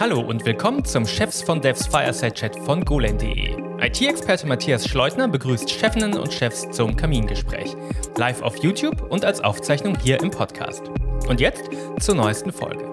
[0.00, 3.54] Hallo und willkommen zum Chefs von Devs Fireside Chat von golem.de.
[3.80, 7.76] IT-Experte Matthias Schleutner begrüßt Chefinnen und Chefs zum Kamingespräch.
[8.16, 10.84] Live auf YouTube und als Aufzeichnung hier im Podcast.
[11.28, 11.64] Und jetzt
[11.98, 12.84] zur neuesten Folge.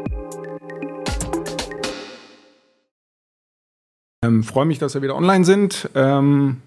[4.23, 5.89] Ähm, freue mich, dass wir wieder online sind.
[5.95, 6.57] Ähm,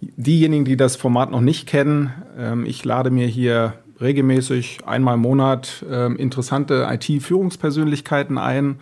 [0.00, 5.20] diejenigen, die das Format noch nicht kennen, ähm, ich lade mir hier regelmäßig einmal im
[5.20, 8.76] Monat ähm, interessante IT-Führungspersönlichkeiten ein,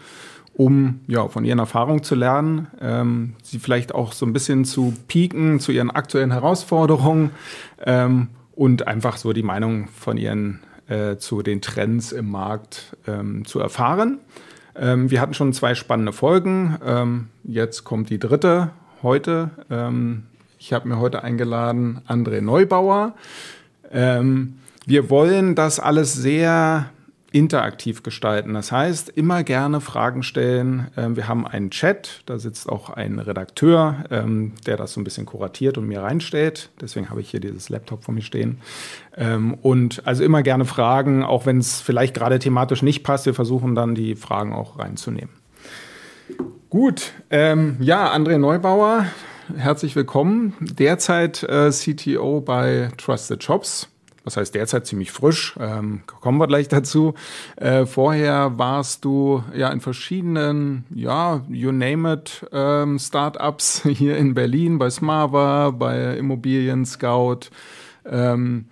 [0.54, 4.95] um ja, von ihren Erfahrungen zu lernen, ähm, sie vielleicht auch so ein bisschen zu
[5.06, 7.30] pieken zu ihren aktuellen Herausforderungen
[7.84, 13.45] ähm, und einfach so die Meinung von ihren äh, zu den Trends im Markt ähm,
[13.45, 14.18] zu erfahren.
[14.74, 16.78] Ähm, wir hatten schon zwei spannende Folgen.
[16.84, 18.70] Ähm, jetzt kommt die dritte
[19.02, 19.50] heute.
[19.70, 20.24] Ähm,
[20.59, 23.14] ich habe mir heute eingeladen André Neubauer.
[23.90, 24.57] Ähm,
[24.88, 26.88] wir wollen das alles sehr
[27.30, 28.55] interaktiv gestalten.
[28.55, 30.88] Das heißt, immer gerne Fragen stellen.
[30.96, 35.04] Ähm, wir haben einen Chat, da sitzt auch ein Redakteur, ähm, der das so ein
[35.04, 36.71] bisschen kuratiert und mir reinstellt.
[36.80, 38.62] Deswegen habe ich hier dieses Laptop vor mir stehen.
[39.15, 43.27] Ähm, und also immer gerne Fragen, auch wenn es vielleicht gerade thematisch nicht passt.
[43.27, 45.34] Wir versuchen dann die Fragen auch reinzunehmen.
[46.71, 49.07] Gut, ja, André Neubauer,
[49.57, 50.55] herzlich willkommen.
[50.60, 53.88] Derzeit äh, CTO bei Trusted Shops
[54.29, 57.15] was heißt derzeit ziemlich frisch, ähm, kommen wir gleich dazu.
[57.57, 64.34] Äh, vorher warst du ja in verschiedenen, ja, you name it, ähm, Startups hier in
[64.34, 67.49] Berlin, bei Smava, bei Immobilien Scout.
[68.04, 68.66] Ähm,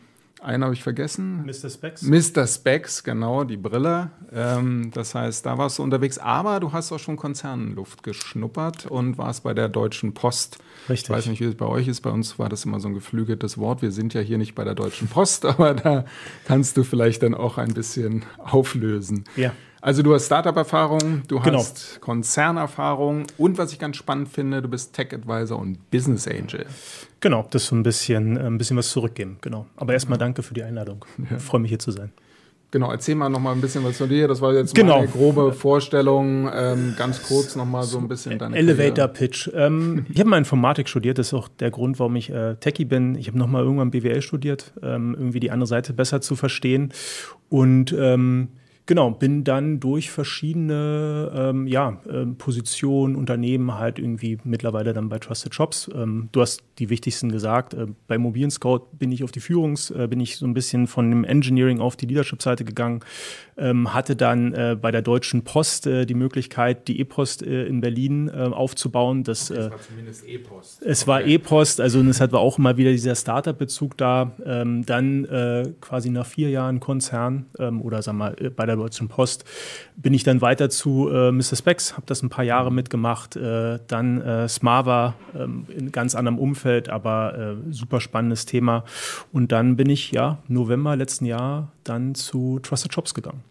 [0.47, 1.45] einen habe ich vergessen.
[1.45, 1.69] Mr.
[1.69, 2.03] Specs.
[2.03, 2.47] Mr.
[2.47, 4.11] Specs, genau, die Brille.
[4.33, 6.19] Ähm, das heißt, da warst du unterwegs.
[6.19, 10.59] Aber du hast auch schon Konzernluft geschnuppert und warst bei der Deutschen Post.
[10.89, 11.11] Richtig.
[11.11, 12.01] Ich weiß nicht, wie es bei euch ist.
[12.01, 13.83] Bei uns war das immer so ein geflügeltes Wort.
[13.83, 16.05] Wir sind ja hier nicht bei der Deutschen Post, aber da
[16.47, 19.25] kannst du vielleicht dann auch ein bisschen auflösen.
[19.37, 19.53] Ja.
[19.87, 21.59] Also du hast Startup-Erfahrung, du Genau.
[21.59, 26.67] hast Konzernerfahrung und was ich ganz spannend finde, du bist Tech-Advisor und Business Angel.
[27.21, 29.39] Genau, das so ein bisschen, äh, ein bisschen was zurückgeben.
[29.43, 29.67] Genau.
[29.77, 31.05] Aber erstmal danke für die Einladung.
[31.37, 32.11] Ich freue mich hier zu sein.
[32.73, 34.27] Genau, erzähl mal noch mal ein bisschen was von dir.
[34.27, 34.97] Das war jetzt Genau.
[34.99, 36.51] meine grobe Vorstellung.
[36.53, 39.09] Ähm, ganz kurz noch mal so ein bisschen deine Elevator Karriere.
[39.13, 39.51] Pitch.
[39.55, 42.87] Ähm, ich habe mal Informatik studiert, das ist auch der Grund, warum ich äh, Techie
[42.87, 43.15] bin.
[43.15, 46.93] Ich habe nochmal irgendwann BWL studiert, ähm, irgendwie die andere Seite besser zu verstehen.
[47.49, 48.49] Und ähm,
[48.87, 55.19] genau, bin dann durch verschiedene ähm, ja, ähm, Positionen, Unternehmen halt irgendwie mittlerweile dann bei
[55.19, 55.91] Trusted Shops.
[55.95, 57.75] Ähm, du hast die wichtigsten gesagt.
[57.75, 60.87] Äh, bei Immobilien Scout bin ich auf die Führungs-, äh, bin ich so ein bisschen
[60.87, 63.01] von dem Engineering auf die Leadership-Seite gegangen.
[63.59, 67.81] Ähm, hatte dann äh, bei der Deutschen Post äh, die Möglichkeit, die E-Post äh, in
[67.81, 69.25] Berlin äh, aufzubauen.
[69.25, 70.83] Das, äh, war zumindest E-Post.
[70.83, 74.33] es war E-Post, also und es hat auch immer wieder dieser Startup-Bezug da.
[74.45, 75.27] Ähm, dann
[75.81, 79.45] quasi nach vier Jahren Konzern ähm, oder sag mal bei der Deutschen Post
[79.97, 81.57] bin ich dann weiter zu äh, Mr.
[81.57, 83.37] Specs, habe das ein paar Jahre mitgemacht.
[83.37, 88.85] Äh, dann äh, Smava ähm, in ganz anderem Umfeld, aber äh, super spannendes Thema.
[89.33, 93.43] Und dann bin ich ja November letzten Jahr dann zu Trusted Shops gegangen.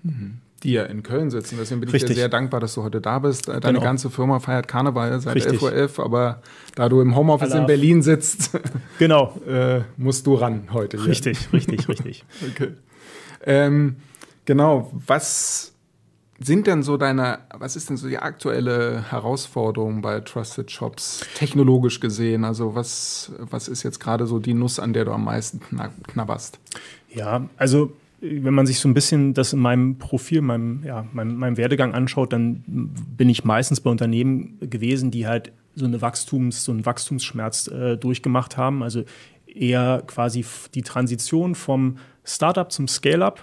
[0.64, 1.58] Die ja in Köln sitzen.
[1.60, 2.16] Deswegen bin ich dir Richtig.
[2.18, 3.50] sehr dankbar, dass du heute da bist.
[3.50, 3.84] Äh, Deine Genau.
[3.86, 5.60] ganze Firma feiert Karneval seit Richtig.
[5.62, 6.42] 11.11 Uhr, aber
[6.76, 7.62] da du im Homeoffice Allah.
[7.62, 8.52] in Berlin sitzt,
[9.00, 10.98] Genau, äh, musst du ran heute.
[10.98, 11.08] hier.
[11.08, 12.26] richtig, richtig, richtig.
[12.56, 12.70] Okay.
[13.46, 13.98] Ähm,
[14.46, 15.74] genau, was
[16.40, 22.00] sind denn so deine, was ist denn so die aktuelle Herausforderung bei Trusted Shops, technologisch
[22.00, 22.44] gesehen?
[22.44, 25.92] Also was, was ist jetzt gerade so die Nuss, an der du am meisten kna-
[26.08, 26.60] knabberst?
[27.14, 31.38] Ja, also wenn man sich so ein bisschen das in meinem Profil, meinem, ja, meinem,
[31.38, 36.64] meinem Werdegang anschaut, dann bin ich meistens bei Unternehmen gewesen, die halt so eine Wachstums,
[36.64, 38.84] so einen Wachstumsschmerz äh, durchgemacht haben.
[38.84, 39.04] Also
[39.46, 43.42] eher quasi die Transition vom Startup zum Scale-up.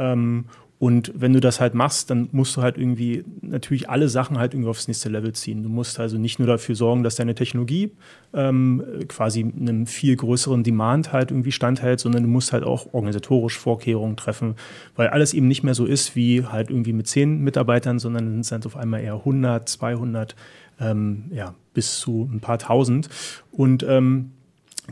[0.00, 0.46] Ähm,
[0.80, 4.54] und wenn du das halt machst, dann musst du halt irgendwie natürlich alle Sachen halt
[4.54, 5.62] irgendwie aufs nächste Level ziehen.
[5.62, 7.92] Du musst also nicht nur dafür sorgen, dass deine Technologie
[8.32, 13.58] ähm, quasi einem viel größeren Demand halt irgendwie standhält, sondern du musst halt auch organisatorisch
[13.58, 14.54] Vorkehrungen treffen,
[14.96, 18.32] weil alles eben nicht mehr so ist wie halt irgendwie mit zehn Mitarbeitern, sondern dann
[18.32, 20.34] sind es halt auf einmal eher 100, 200,
[20.80, 23.10] ähm, ja, bis zu ein paar tausend.
[23.52, 24.30] Und ähm,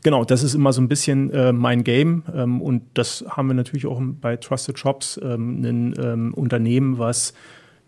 [0.03, 3.55] Genau, das ist immer so ein bisschen äh, mein Game ähm, und das haben wir
[3.55, 7.35] natürlich auch bei Trusted Shops, ähm, ein ähm, Unternehmen, was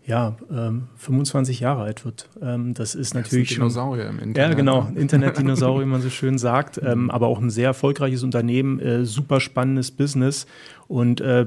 [0.05, 2.27] ja ähm, 25 Jahre alt wird.
[2.41, 4.37] Ähm, das ist natürlich Das schon Dinosaurier im Internet.
[4.37, 4.89] ja, genau.
[4.91, 4.99] ne?
[4.99, 6.81] Internet-Dinosaurier, wie man so schön sagt.
[6.83, 10.47] Ähm, aber auch ein sehr erfolgreiches Unternehmen, äh, super spannendes Business
[10.87, 11.45] und äh,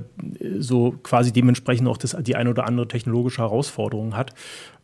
[0.58, 4.34] so quasi dementsprechend auch das, die ein oder andere technologische Herausforderung hat.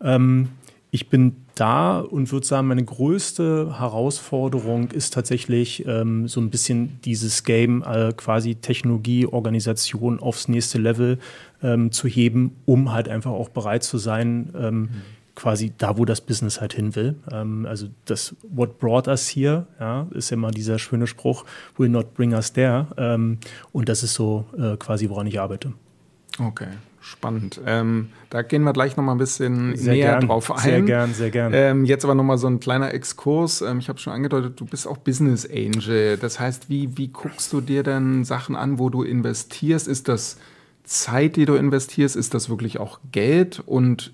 [0.03, 0.49] Ähm,
[0.91, 6.99] ich bin da und würde sagen, meine größte Herausforderung ist tatsächlich ähm, so ein bisschen
[7.05, 11.19] dieses Game, äh, quasi Technologie, Organisation aufs nächste Level
[11.63, 14.89] ähm, zu heben, um halt einfach auch bereit zu sein, ähm, mhm.
[15.37, 17.15] quasi da, wo das Business halt hin will.
[17.31, 21.45] Ähm, also das What brought us here, ja, ist immer dieser schöne Spruch,
[21.77, 22.89] will not bring us there.
[22.97, 23.39] Ähm,
[23.73, 25.73] und das ist so äh, quasi, woran ich arbeite.
[26.39, 26.69] Okay.
[27.01, 27.61] Spannend.
[27.67, 30.59] Ähm, da gehen wir gleich noch mal ein bisschen sehr näher gern, drauf ein.
[30.59, 31.53] Sehr gern, sehr gern.
[31.55, 33.63] Ähm, jetzt aber noch mal so ein kleiner Exkurs.
[33.63, 36.19] Ähm, ich habe schon angedeutet, du bist auch Business Angel.
[36.19, 39.89] Das heißt, wie, wie guckst du dir denn Sachen an, wo du investierst?
[39.89, 40.37] Ist das
[40.85, 42.17] Zeit, die du investierst?
[42.17, 43.63] Ist das wirklich auch Geld?
[43.65, 44.13] Und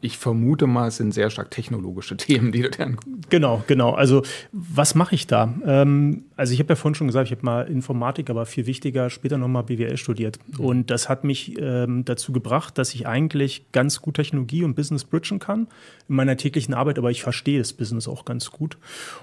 [0.00, 2.98] ich vermute mal, es sind sehr stark technologische Themen, die du dann.
[3.28, 3.92] Genau, genau.
[3.92, 5.54] Also, was mache ich da?
[5.64, 9.10] Ähm, also, ich habe ja vorhin schon gesagt, ich habe mal Informatik, aber viel wichtiger,
[9.10, 10.38] später nochmal BWL studiert.
[10.46, 10.64] Mhm.
[10.64, 15.04] Und das hat mich ähm, dazu gebracht, dass ich eigentlich ganz gut Technologie und Business
[15.04, 15.68] bridgen kann
[16.08, 18.78] in meiner täglichen Arbeit, aber ich verstehe das Business auch ganz gut.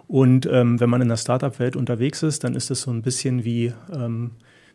[0.07, 3.43] Und ähm, wenn man in der Startup-Welt unterwegs ist, dann ist es so ein bisschen
[3.43, 4.31] wie ähm,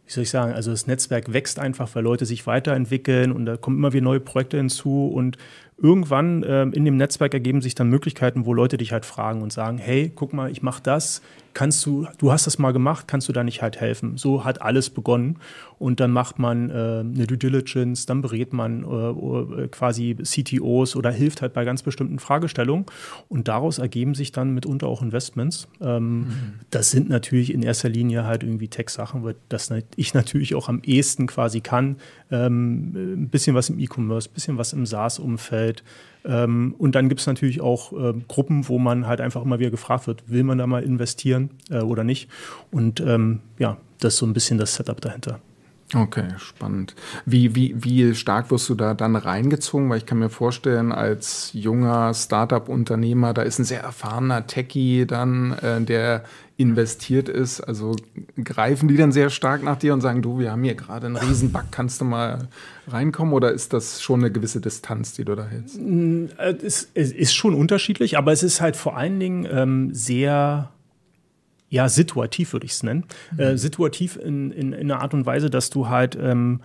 [0.07, 3.57] wie soll ich sagen, also das Netzwerk wächst einfach, weil Leute sich weiterentwickeln und da
[3.57, 5.39] kommen immer wieder neue Projekte hinzu und
[5.83, 9.53] irgendwann äh, in dem Netzwerk ergeben sich dann Möglichkeiten, wo Leute dich halt fragen und
[9.53, 11.23] sagen, hey, guck mal, ich mache das,
[11.55, 14.17] kannst du, du hast das mal gemacht, kannst du da nicht halt helfen?
[14.17, 15.39] So hat alles begonnen.
[15.79, 21.11] Und dann macht man äh, eine Due Diligence, dann berät man äh, quasi CTOs oder
[21.11, 22.87] hilft halt bei ganz bestimmten Fragestellungen.
[23.29, 25.67] Und daraus ergeben sich dann mitunter auch Investments.
[25.81, 26.27] Ähm, mhm.
[26.71, 30.83] Das sind natürlich in erster Linie halt irgendwie Tech-Sachen, weil das ich natürlich auch am
[30.85, 31.97] ehesten quasi kann.
[32.31, 35.83] Ähm, ein bisschen was im E-Commerce, ein bisschen was im SaaS-Umfeld.
[36.25, 39.71] Ähm, und dann gibt es natürlich auch äh, Gruppen, wo man halt einfach immer wieder
[39.71, 42.29] gefragt wird, will man da mal investieren äh, oder nicht?
[42.71, 45.41] Und ähm, ja, das ist so ein bisschen das Setup dahinter.
[45.95, 46.95] Okay, spannend.
[47.27, 49.91] Wie, wie, wie stark wirst du da dann reingezogen?
[49.91, 55.53] Weil ich kann mir vorstellen, als junger Startup-Unternehmer, da ist ein sehr erfahrener Techie dann,
[55.59, 56.25] äh, der
[56.63, 57.61] investiert ist.
[57.61, 57.97] Also
[58.43, 61.17] greifen die dann sehr stark nach dir und sagen, du, wir haben hier gerade einen
[61.17, 62.49] Riesenbug, kannst du mal
[62.89, 63.35] reinkommen?
[63.35, 65.79] Oder ist das schon eine gewisse Distanz, die du da hältst?
[65.81, 69.95] Mm, äh, es, es ist schon unterschiedlich, aber es ist halt vor allen Dingen ähm,
[69.95, 70.71] sehr
[71.69, 73.05] ja, situativ würde ich es nennen.
[73.33, 73.41] Mhm.
[73.41, 76.61] Äh, situativ in, in, in, einer Art und Weise, dass du halt ähm,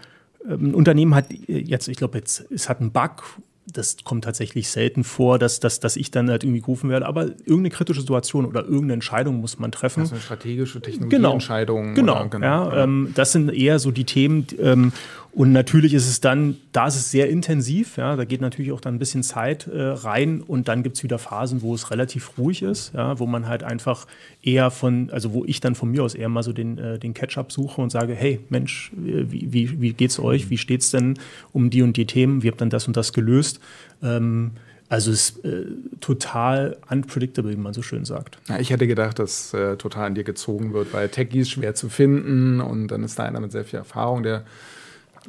[0.46, 3.24] ein Unternehmen hat jetzt, ich glaube, jetzt es hat einen Bug
[3.72, 7.06] das kommt tatsächlich selten vor, dass, dass, dass ich dann halt irgendwie gerufen werde.
[7.06, 10.02] Aber irgendeine kritische Situation oder irgendeine Entscheidung muss man treffen.
[10.02, 11.94] Also eine strategische Technologieentscheidung.
[11.94, 14.48] Genau, genau, genau ja, ähm, das sind eher so die Themen.
[14.60, 14.94] Ähm,
[15.38, 18.82] und natürlich ist es dann, da ist es sehr intensiv, ja, da geht natürlich auch
[18.82, 22.40] dann ein bisschen Zeit äh, rein und dann gibt es wieder Phasen, wo es relativ
[22.40, 24.08] ruhig ist, ja, wo man halt einfach
[24.42, 27.14] eher von, also wo ich dann von mir aus eher mal so den, äh, den
[27.14, 30.50] Catch-up suche und sage, hey Mensch, wie, wie, wie geht's euch?
[30.50, 31.20] Wie steht es denn
[31.54, 32.42] um die und die Themen?
[32.42, 33.60] Wie habt dann das und das gelöst?
[34.02, 34.54] Ähm,
[34.90, 35.66] also es ist äh,
[36.02, 38.40] total unpredictable, wie man so schön sagt.
[38.50, 41.90] Ja, ich hätte gedacht, dass äh, total an dir gezogen wird, weil Techies schwer zu
[41.90, 44.44] finden und dann ist da einer mit sehr viel Erfahrung, der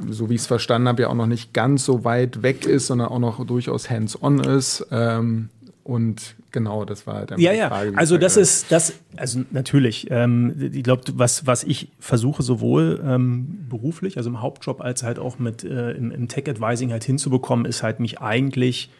[0.09, 2.87] so wie ich es verstanden habe, ja auch noch nicht ganz so weit weg ist,
[2.87, 4.87] sondern auch noch durchaus hands-on ist.
[4.91, 5.50] Ähm,
[5.85, 7.69] und genau, das war halt ja, ja.
[7.69, 7.97] Frage.
[7.97, 10.09] Also das ist das, also natürlich.
[10.11, 15.19] Ähm, ich glaube, was was ich versuche sowohl ähm, beruflich, also im Hauptjob, als halt
[15.19, 18.91] auch mit äh, im, im Tech Advising halt hinzubekommen, ist halt mich eigentlich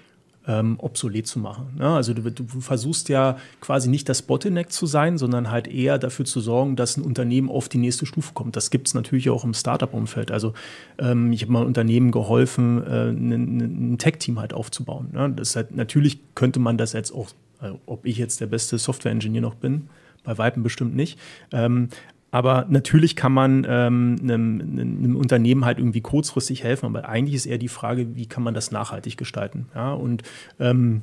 [0.49, 1.77] ähm, obsolet zu machen.
[1.77, 1.87] Ne?
[1.87, 6.25] Also du, du, versuchst ja quasi nicht das Bottleneck zu sein, sondern halt eher dafür
[6.25, 8.56] zu sorgen, dass ein Unternehmen auf die nächste Stufe kommt.
[8.56, 10.31] Das gibt es natürlich auch im Startup-Umfeld.
[10.33, 10.55] Also
[10.99, 15.11] ähm, ich habe mal Unternehmen geholfen, äh, ein, ein Tech-Team halt aufzubauen.
[15.12, 15.31] Ne?
[15.37, 17.28] Das halt, natürlich könnte man das jetzt auch,
[17.59, 19.90] also ob ich jetzt der beste Software-Engineer noch bin,
[20.25, 21.19] bei Weitem bestimmt nicht.
[21.52, 21.90] Ähm,
[22.30, 27.47] aber natürlich kann man ähm, einem, einem, Unternehmen halt irgendwie kurzfristig helfen, aber eigentlich ist
[27.47, 29.66] eher die Frage, wie kann man das nachhaltig gestalten.
[29.75, 29.92] Ja?
[29.94, 30.23] Und
[30.61, 31.02] ähm,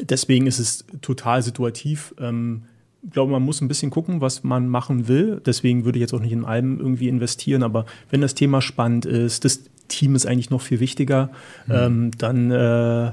[0.00, 2.14] deswegen ist es total situativ.
[2.20, 2.62] Ähm,
[3.02, 5.42] ich glaube, man muss ein bisschen gucken, was man machen will.
[5.44, 7.62] Deswegen würde ich jetzt auch nicht in allem irgendwie investieren.
[7.62, 11.30] Aber wenn das Thema spannend ist, das Team ist eigentlich noch viel wichtiger,
[11.66, 11.74] mhm.
[11.74, 13.12] ähm, dann äh,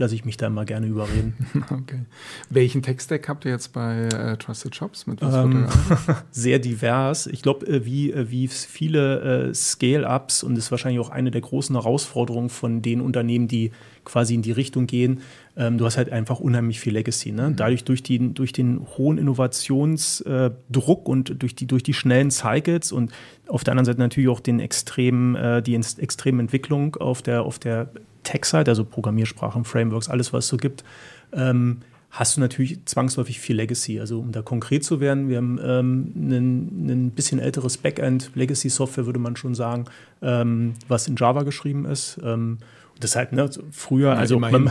[0.00, 1.34] lasse ich mich da immer gerne überreden.
[1.70, 2.00] Okay.
[2.48, 5.06] Welchen Tech-Stack habt ihr jetzt bei äh, Trusted Shops?
[5.06, 5.66] Mit was ähm,
[6.30, 7.26] sehr divers.
[7.26, 11.30] Ich glaube, äh, wie, äh, wie viele äh, Scale-Ups und das ist wahrscheinlich auch eine
[11.30, 13.72] der großen Herausforderungen von den Unternehmen, die
[14.04, 15.20] quasi in die Richtung gehen.
[15.56, 17.32] Ähm, du hast halt einfach unheimlich viel Legacy.
[17.32, 17.50] Ne?
[17.50, 17.56] Mhm.
[17.56, 22.90] Dadurch durch, die, durch den hohen Innovationsdruck äh, und durch die, durch die schnellen Cycles
[22.90, 23.12] und
[23.46, 27.90] auf der anderen Seite natürlich auch den extremen, die extreme Entwicklung auf der, auf der
[28.22, 30.84] Tech-Seite, also Programmiersprachen, Frameworks, alles, was es so gibt,
[31.32, 31.78] ähm,
[32.10, 34.00] hast du natürlich zwangsläufig viel Legacy.
[34.00, 39.20] Also um da konkret zu werden, wir haben ähm, ein bisschen älteres Backend, Legacy-Software würde
[39.20, 39.84] man schon sagen,
[40.20, 42.18] ähm, was in Java geschrieben ist.
[42.22, 42.58] Ähm,
[42.98, 44.70] das halt, ne, früher, also man,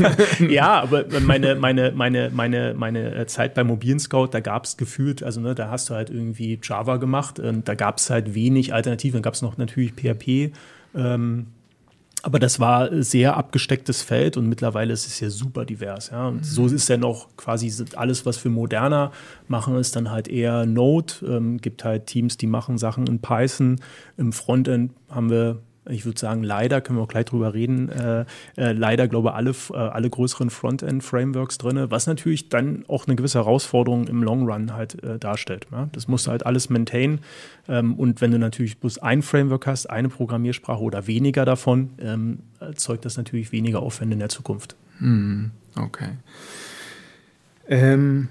[0.50, 5.22] ja, aber meine, meine, meine, meine, meine Zeit bei Mobilen Scout, da gab es gefühlt,
[5.22, 8.74] also ne, da hast du halt irgendwie Java gemacht und da gab es halt wenig
[8.74, 9.14] Alternativen.
[9.14, 10.52] Dann gab es noch natürlich PHP.
[10.94, 11.46] Ähm,
[12.22, 16.10] aber das war sehr abgestecktes Feld und mittlerweile ist es ja super divers.
[16.10, 16.28] Ja?
[16.28, 16.44] Und mhm.
[16.44, 19.12] so ist ja noch quasi alles, was wir moderner
[19.48, 21.14] machen, ist dann halt eher Node.
[21.26, 23.80] Ähm, gibt halt Teams, die machen Sachen in Python.
[24.16, 28.24] Im Frontend haben wir ich würde sagen, leider, können wir auch gleich drüber reden, äh,
[28.56, 33.16] äh, leider, glaube ich, alle, äh, alle größeren Frontend-Frameworks drin, was natürlich dann auch eine
[33.16, 35.66] gewisse Herausforderung im Long Run halt äh, darstellt.
[35.72, 35.88] Ja?
[35.92, 37.20] Das musst du halt alles maintain.
[37.68, 42.40] Ähm, und wenn du natürlich bloß ein Framework hast, eine Programmiersprache oder weniger davon, ähm,
[42.60, 44.76] erzeugt das natürlich weniger Aufwände in der Zukunft.
[44.98, 46.10] Hm, okay.
[47.68, 48.28] Ähm,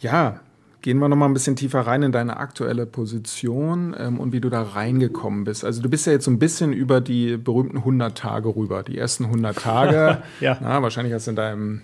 [0.00, 0.40] ja,
[0.86, 4.40] Gehen wir noch mal ein bisschen tiefer rein in deine aktuelle Position ähm, und wie
[4.40, 5.64] du da reingekommen bist.
[5.64, 8.84] Also du bist ja jetzt so ein bisschen über die berühmten 100 Tage rüber.
[8.84, 10.56] Die ersten 100 Tage, ja.
[10.60, 11.80] na, wahrscheinlich hast du in deinem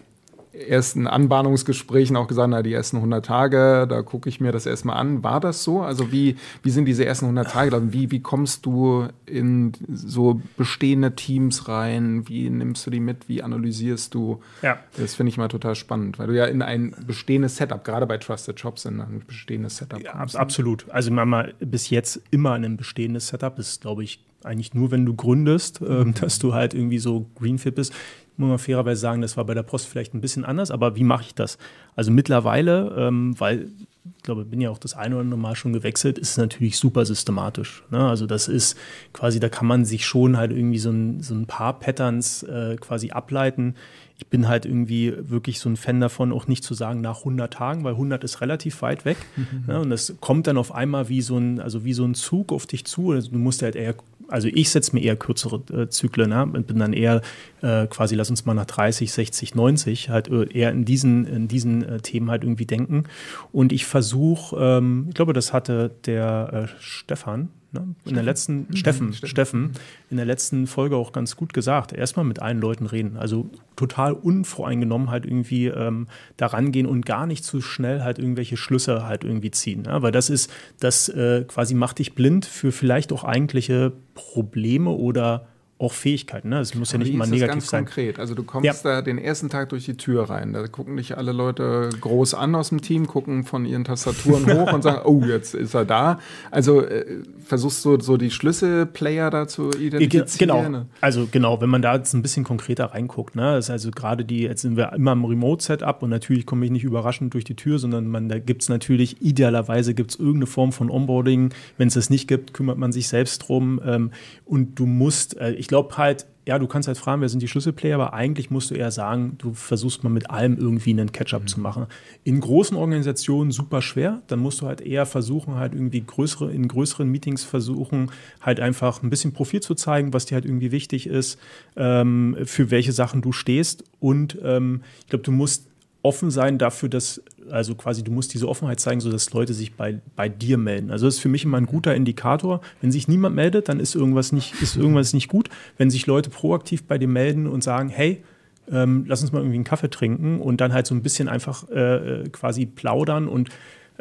[0.52, 4.96] ersten Anbahnungsgesprächen auch gesagt, na, die ersten 100 Tage, da gucke ich mir das erstmal
[4.96, 5.22] an.
[5.22, 5.80] War das so?
[5.80, 7.92] Also wie, wie sind diese ersten 100 Tage?
[7.92, 12.28] Wie, wie kommst du in so bestehende Teams rein?
[12.28, 13.28] Wie nimmst du die mit?
[13.28, 14.40] Wie analysierst du?
[14.62, 14.78] Ja.
[14.96, 18.18] Das finde ich mal total spannend, weil du ja in ein bestehendes Setup, gerade bei
[18.18, 20.36] Trusted Shops, in ein bestehendes Setup ja, kommst.
[20.36, 20.86] Absolut.
[20.90, 23.56] Also mal bis jetzt immer ein bestehendes Setup.
[23.56, 26.14] Das ist, glaube ich, eigentlich nur, wenn du gründest, äh, mhm.
[26.14, 27.94] dass du halt irgendwie so Greenfield bist
[28.42, 31.04] muss man fairerweise sagen, das war bei der Post vielleicht ein bisschen anders, aber wie
[31.04, 31.58] mache ich das?
[31.96, 33.68] Also mittlerweile, ähm, weil
[34.16, 36.36] ich glaube, ich bin ja auch das eine oder andere Mal schon gewechselt, ist es
[36.36, 37.84] natürlich super systematisch.
[37.90, 37.98] Ne?
[37.98, 38.76] Also das ist
[39.12, 42.76] quasi, da kann man sich schon halt irgendwie so ein, so ein paar Patterns äh,
[42.80, 43.74] quasi ableiten.
[44.18, 47.52] Ich bin halt irgendwie wirklich so ein Fan davon, auch nicht zu sagen nach 100
[47.52, 49.18] Tagen, weil 100 ist relativ weit weg.
[49.36, 49.64] Mhm.
[49.66, 49.80] Ne?
[49.80, 52.66] Und das kommt dann auf einmal wie so ein, also wie so ein Zug auf
[52.66, 53.12] dich zu.
[53.12, 53.94] Also du musst halt eher
[54.32, 56.42] also ich setze mir eher kürzere äh, Zyklen, ne?
[56.42, 57.20] und bin dann eher
[57.60, 61.48] äh, quasi, lass uns mal nach 30, 60, 90 halt äh, eher in diesen, in
[61.48, 63.04] diesen äh, Themen halt irgendwie denken.
[63.52, 67.94] Und ich versuche, ähm, ich glaube, das hatte der äh, Stefan, ne?
[68.04, 68.76] in der letzten, mhm.
[68.76, 69.72] Steffen, Steffen, Steffen,
[70.10, 71.92] in der letzten Folge auch ganz gut gesagt.
[71.92, 73.16] Erstmal mit allen Leuten reden.
[73.16, 78.56] Also total unvoreingenommen halt irgendwie ähm, daran gehen und gar nicht zu schnell halt irgendwelche
[78.56, 79.84] Schlüsse halt irgendwie ziehen.
[79.86, 80.02] Ja?
[80.02, 80.50] Weil das ist,
[80.80, 85.48] das äh, quasi macht dich blind für vielleicht auch eigentliche Probleme oder
[85.82, 86.48] auch Fähigkeiten.
[86.48, 86.60] Ne?
[86.60, 87.84] Es muss ja nicht immer negativ ganz sein.
[87.84, 88.18] konkret.
[88.18, 88.74] Also du kommst ja.
[88.82, 90.52] da den ersten Tag durch die Tür rein.
[90.52, 94.72] Da gucken dich alle Leute groß an aus dem Team, gucken von ihren Tastaturen hoch
[94.72, 96.20] und sagen, oh, jetzt ist er da.
[96.50, 97.04] Also äh,
[97.44, 100.62] versuchst du so die Schlüsselplayer da zu identifizieren?
[100.64, 100.86] Genau.
[101.00, 103.34] Also genau, wenn man da jetzt ein bisschen konkreter reinguckt.
[103.34, 103.54] Ne?
[103.54, 106.70] Das ist also gerade die, jetzt sind wir immer im Remote-Setup und natürlich komme ich
[106.70, 110.46] nicht überraschend durch die Tür, sondern man, da gibt es natürlich, idealerweise gibt es irgendeine
[110.46, 111.52] Form von Onboarding.
[111.76, 113.80] Wenn es das nicht gibt, kümmert man sich selbst drum.
[113.84, 114.10] Ähm,
[114.44, 117.48] und du musst, äh, ich glaube halt, ja, du kannst halt fragen, wer sind die
[117.48, 121.44] Schlüsselplayer, aber eigentlich musst du eher sagen, du versuchst mal mit allem irgendwie einen Catch-up
[121.44, 121.46] mhm.
[121.46, 121.86] zu machen.
[122.24, 126.68] In großen Organisationen super schwer, dann musst du halt eher versuchen, halt irgendwie größere, in
[126.68, 128.10] größeren Meetings versuchen,
[128.42, 131.38] halt einfach ein bisschen Profil zu zeigen, was dir halt irgendwie wichtig ist,
[131.74, 133.84] ähm, für welche Sachen du stehst.
[133.98, 135.71] Und ähm, ich glaube, du musst
[136.02, 140.00] offen sein dafür, dass, also quasi, du musst diese Offenheit zeigen, sodass Leute sich bei,
[140.16, 140.90] bei dir melden.
[140.90, 142.60] Also das ist für mich immer ein guter Indikator.
[142.80, 145.48] Wenn sich niemand meldet, dann ist irgendwas nicht, ist irgendwas nicht gut.
[145.78, 148.22] Wenn sich Leute proaktiv bei dir melden und sagen, hey,
[148.70, 151.68] ähm, lass uns mal irgendwie einen Kaffee trinken und dann halt so ein bisschen einfach
[151.70, 153.50] äh, quasi plaudern und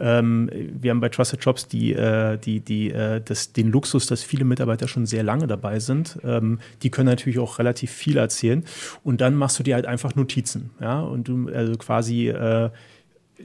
[0.02, 4.24] ähm, wir haben bei Trusted Jobs die, äh, die, die, äh, das, den Luxus, dass
[4.24, 6.18] viele Mitarbeiter schon sehr lange dabei sind.
[6.24, 8.66] Ähm, die können natürlich auch relativ viel erzählen.
[9.04, 10.72] Und dann machst du dir halt einfach Notizen.
[10.80, 11.02] Ja?
[11.02, 12.70] Und du also quasi äh,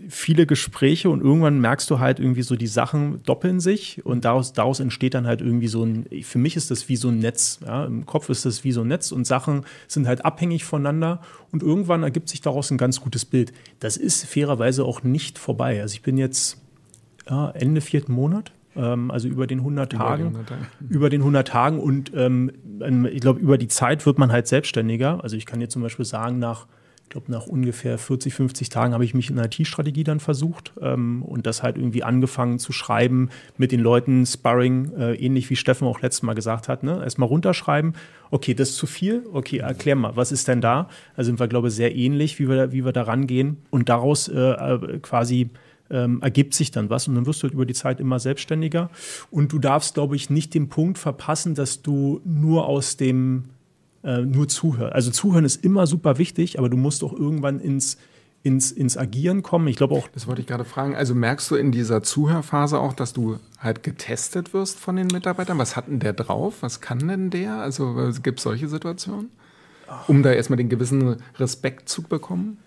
[0.08, 4.52] viele Gespräche und irgendwann merkst du halt irgendwie so, die Sachen doppeln sich und daraus,
[4.52, 7.60] daraus entsteht dann halt irgendwie so ein, für mich ist das wie so ein Netz.
[7.64, 7.84] Ja?
[7.84, 11.20] Im Kopf ist das wie so ein Netz und Sachen sind halt abhängig voneinander
[11.52, 13.52] und irgendwann ergibt sich daraus ein ganz gutes Bild.
[13.80, 15.80] Das ist fairerweise auch nicht vorbei.
[15.80, 16.60] Also ich bin jetzt
[17.28, 20.28] ja, Ende vierten Monat ähm, also über den 100 Tagen.
[20.28, 20.66] Über, 100 Tage.
[20.88, 22.52] über den 100 Tagen und ähm,
[23.10, 25.22] ich glaube, über die Zeit wird man halt selbstständiger.
[25.22, 26.66] Also ich kann dir zum Beispiel sagen, nach
[27.06, 31.22] ich glaube, nach ungefähr 40, 50 Tagen habe ich mich in IT-Strategie dann versucht ähm,
[31.22, 35.86] und das halt irgendwie angefangen zu schreiben mit den Leuten, Sparring, äh, ähnlich wie Steffen
[35.86, 36.82] auch letztes Mal gesagt hat.
[36.82, 37.00] Ne?
[37.00, 37.94] Erstmal runterschreiben,
[38.32, 40.88] okay, das ist zu viel, okay, erklär mal, was ist denn da?
[41.14, 44.26] Also sind wir, glaube ich, sehr ähnlich, wie wir, wie wir da rangehen und daraus
[44.26, 45.50] äh, äh, quasi
[45.90, 48.90] ähm, ergibt sich dann was und dann wirst du halt über die Zeit immer selbstständiger
[49.30, 53.44] und du darfst, glaube ich, nicht den Punkt verpassen, dass du nur aus dem
[54.06, 54.92] äh, nur zuhören.
[54.92, 57.98] Also zuhören ist immer super wichtig, aber du musst auch irgendwann ins,
[58.42, 59.68] ins, ins Agieren kommen.
[59.68, 60.08] Ich glaube auch.
[60.08, 60.96] Das wollte ich gerade fragen.
[60.96, 65.58] Also merkst du in dieser Zuhörphase auch, dass du halt getestet wirst von den Mitarbeitern?
[65.58, 66.62] Was hat denn der drauf?
[66.62, 67.56] Was kann denn der?
[67.56, 69.30] Also gibt es solche Situationen?
[70.08, 72.58] um da erstmal den gewissen Respekt zu bekommen?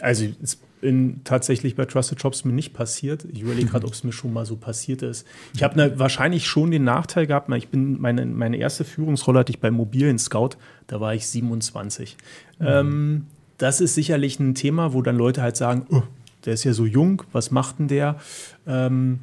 [0.00, 3.26] Also es in, tatsächlich bei Trusted Shops mir nicht passiert.
[3.32, 5.26] Ich überlege gerade, ob es mir schon mal so passiert ist.
[5.54, 9.50] Ich habe ne, wahrscheinlich schon den Nachteil gehabt, ich bin meine, meine erste Führungsrolle hatte
[9.50, 10.50] ich beim mobilen Scout,
[10.86, 12.16] da war ich 27.
[12.58, 12.66] Mhm.
[12.66, 13.26] Ähm,
[13.58, 16.02] das ist sicherlich ein Thema, wo dann Leute halt sagen, oh,
[16.44, 18.16] der ist ja so jung, was macht denn der?
[18.66, 19.20] Ähm,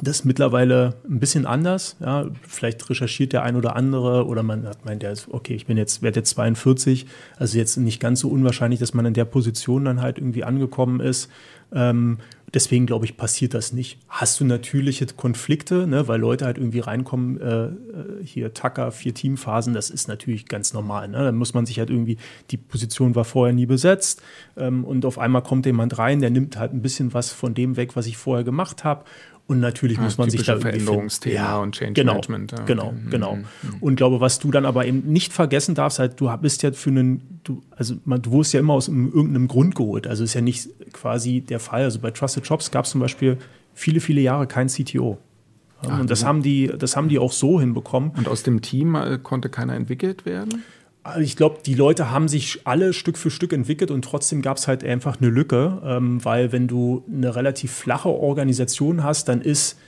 [0.00, 1.96] das ist mittlerweile ein bisschen anders.
[2.00, 5.66] Ja, vielleicht recherchiert der ein oder andere oder man hat meint, der ist, okay, ich
[5.66, 9.24] bin jetzt, werde jetzt 42, also jetzt nicht ganz so unwahrscheinlich, dass man in der
[9.24, 11.28] Position dann halt irgendwie angekommen ist.
[11.72, 12.18] Ähm,
[12.54, 13.98] deswegen glaube ich, passiert das nicht.
[14.08, 17.70] Hast du natürliche Konflikte, ne, weil Leute halt irgendwie reinkommen, äh, äh,
[18.24, 21.08] hier Tacker, vier Teamphasen, das ist natürlich ganz normal.
[21.08, 21.24] Ne?
[21.24, 22.18] Da muss man sich halt irgendwie,
[22.50, 24.22] die Position war vorher nie besetzt
[24.56, 27.76] ähm, und auf einmal kommt jemand rein, der nimmt halt ein bisschen was von dem
[27.76, 29.04] weg, was ich vorher gemacht habe
[29.48, 32.52] und natürlich ja, muss man sich da Veränderungsthema ja, und Change genau, Management.
[32.52, 32.98] Ja, genau, okay.
[33.10, 33.36] genau.
[33.36, 33.46] Mhm.
[33.80, 36.90] Und glaube, was du dann aber eben nicht vergessen darfst, halt, du bist ja für
[36.90, 40.06] einen, du, also man, du wurdest ja immer aus irgendeinem Grund geholt.
[40.06, 41.84] Also ist ja nicht quasi der Fall.
[41.84, 43.38] Also bei Trusted Shops gab es zum Beispiel
[43.72, 45.16] viele, viele Jahre kein CTO.
[45.80, 48.10] Ach, und das haben die, das haben die auch so hinbekommen.
[48.18, 50.62] Und aus dem Team äh, konnte keiner entwickelt werden?
[51.08, 54.56] Also ich glaube, die Leute haben sich alle Stück für Stück entwickelt und trotzdem gab
[54.56, 59.40] es halt einfach eine Lücke, ähm, weil wenn du eine relativ flache Organisation hast, dann
[59.40, 59.78] ist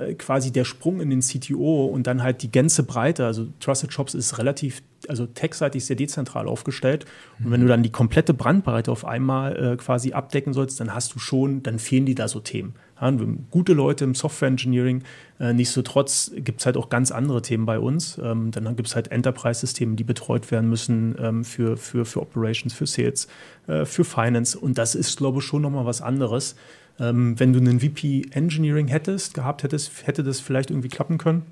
[0.00, 3.92] äh, quasi der Sprung in den CTO und dann halt die ganze Breite, also Trusted
[3.92, 7.06] Shops ist relativ, also techseitig sehr dezentral aufgestellt.
[7.42, 11.14] Und wenn du dann die komplette Brandbreite auf einmal äh, quasi abdecken sollst, dann hast
[11.14, 12.74] du schon, dann fehlen dir da so Themen.
[13.00, 13.12] Ja,
[13.50, 15.02] gute Leute im Software Engineering.
[15.38, 18.18] Äh, nichtsdestotrotz gibt es halt auch ganz andere Themen bei uns.
[18.22, 22.72] Ähm, dann gibt es halt Enterprise-Systeme, die betreut werden müssen ähm, für, für, für Operations,
[22.72, 23.28] für Sales,
[23.66, 24.58] äh, für Finance.
[24.58, 26.56] Und das ist, glaube ich, schon nochmal was anderes.
[26.98, 31.42] Ähm, wenn du einen VP Engineering hättest, gehabt hättest, hätte das vielleicht irgendwie klappen können.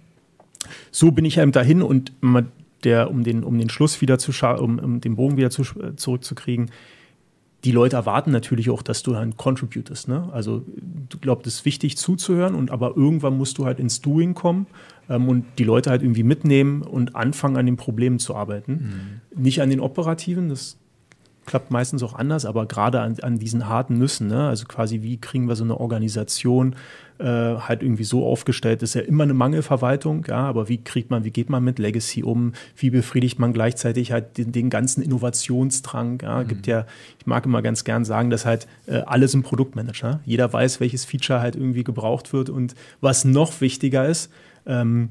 [0.91, 2.13] So bin ich eben dahin und
[2.85, 5.97] der, um den, um den Schluss wieder zu um, um den Bogen wieder zu, äh,
[5.97, 6.71] zurückzukriegen,
[7.65, 10.07] die Leute erwarten natürlich auch, dass du dann contributest.
[10.09, 10.29] Ne?
[10.33, 10.65] Also
[11.09, 14.67] du glaubst, es ist wichtig zuzuhören und aber irgendwann musst du halt ins Doing kommen
[15.09, 19.21] ähm, und die Leute halt irgendwie mitnehmen und anfangen an den Problemen zu arbeiten.
[19.33, 19.43] Mhm.
[19.43, 20.77] Nicht an den operativen, das
[21.47, 24.49] klappt meistens auch anders, aber gerade an, an diesen harten Nüssen, ne?
[24.49, 26.77] also quasi wie kriegen wir so eine Organisation
[27.19, 31.11] äh, halt irgendwie so aufgestellt, das ist ja immer eine Mangelverwaltung, ja, aber wie kriegt
[31.11, 35.03] man, wie geht man mit Legacy um, wie befriedigt man gleichzeitig halt den, den ganzen
[35.03, 36.49] Innovationsdrang, ja, mhm.
[36.49, 36.87] gibt ja,
[37.19, 41.05] ich mag immer ganz gern sagen, dass halt äh, alles ein Produktmanager, jeder weiß, welches
[41.05, 44.31] Feature halt irgendwie gebraucht wird und was noch wichtiger ist,
[44.67, 45.11] ähm,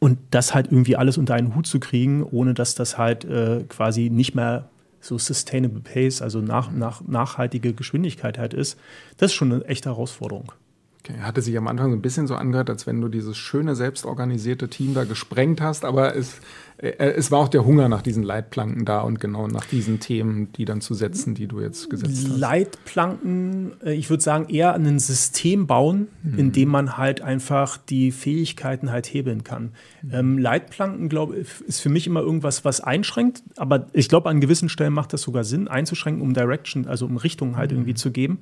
[0.00, 3.64] und das halt irgendwie alles unter einen Hut zu kriegen, ohne dass das halt äh,
[3.68, 4.68] quasi nicht mehr
[5.00, 8.78] so sustainable pace, also nach, nach, nachhaltige Geschwindigkeit halt ist,
[9.16, 10.52] das ist schon eine echte Herausforderung.
[11.00, 11.20] Okay.
[11.20, 14.68] Hatte sich am Anfang so ein bisschen so angehört, als wenn du dieses schöne, selbstorganisierte
[14.68, 16.40] Team da gesprengt hast, aber es,
[16.80, 20.64] es war auch der Hunger nach diesen Leitplanken da und genau nach diesen Themen, die
[20.64, 22.38] dann zu setzen, die du jetzt gesetzt hast.
[22.38, 26.38] Leitplanken, äh, ich würde sagen, eher ein System bauen, mhm.
[26.38, 29.72] in dem man halt einfach die Fähigkeiten halt hebeln kann.
[30.02, 30.10] Mhm.
[30.12, 34.40] Ähm, Leitplanken, glaube ich, ist für mich immer irgendwas, was einschränkt, aber ich glaube, an
[34.40, 37.78] gewissen Stellen macht das sogar Sinn, einzuschränken, um Direction, also um Richtung halt mhm.
[37.78, 38.38] irgendwie zu geben.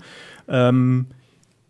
[0.46, 1.06] Ähm,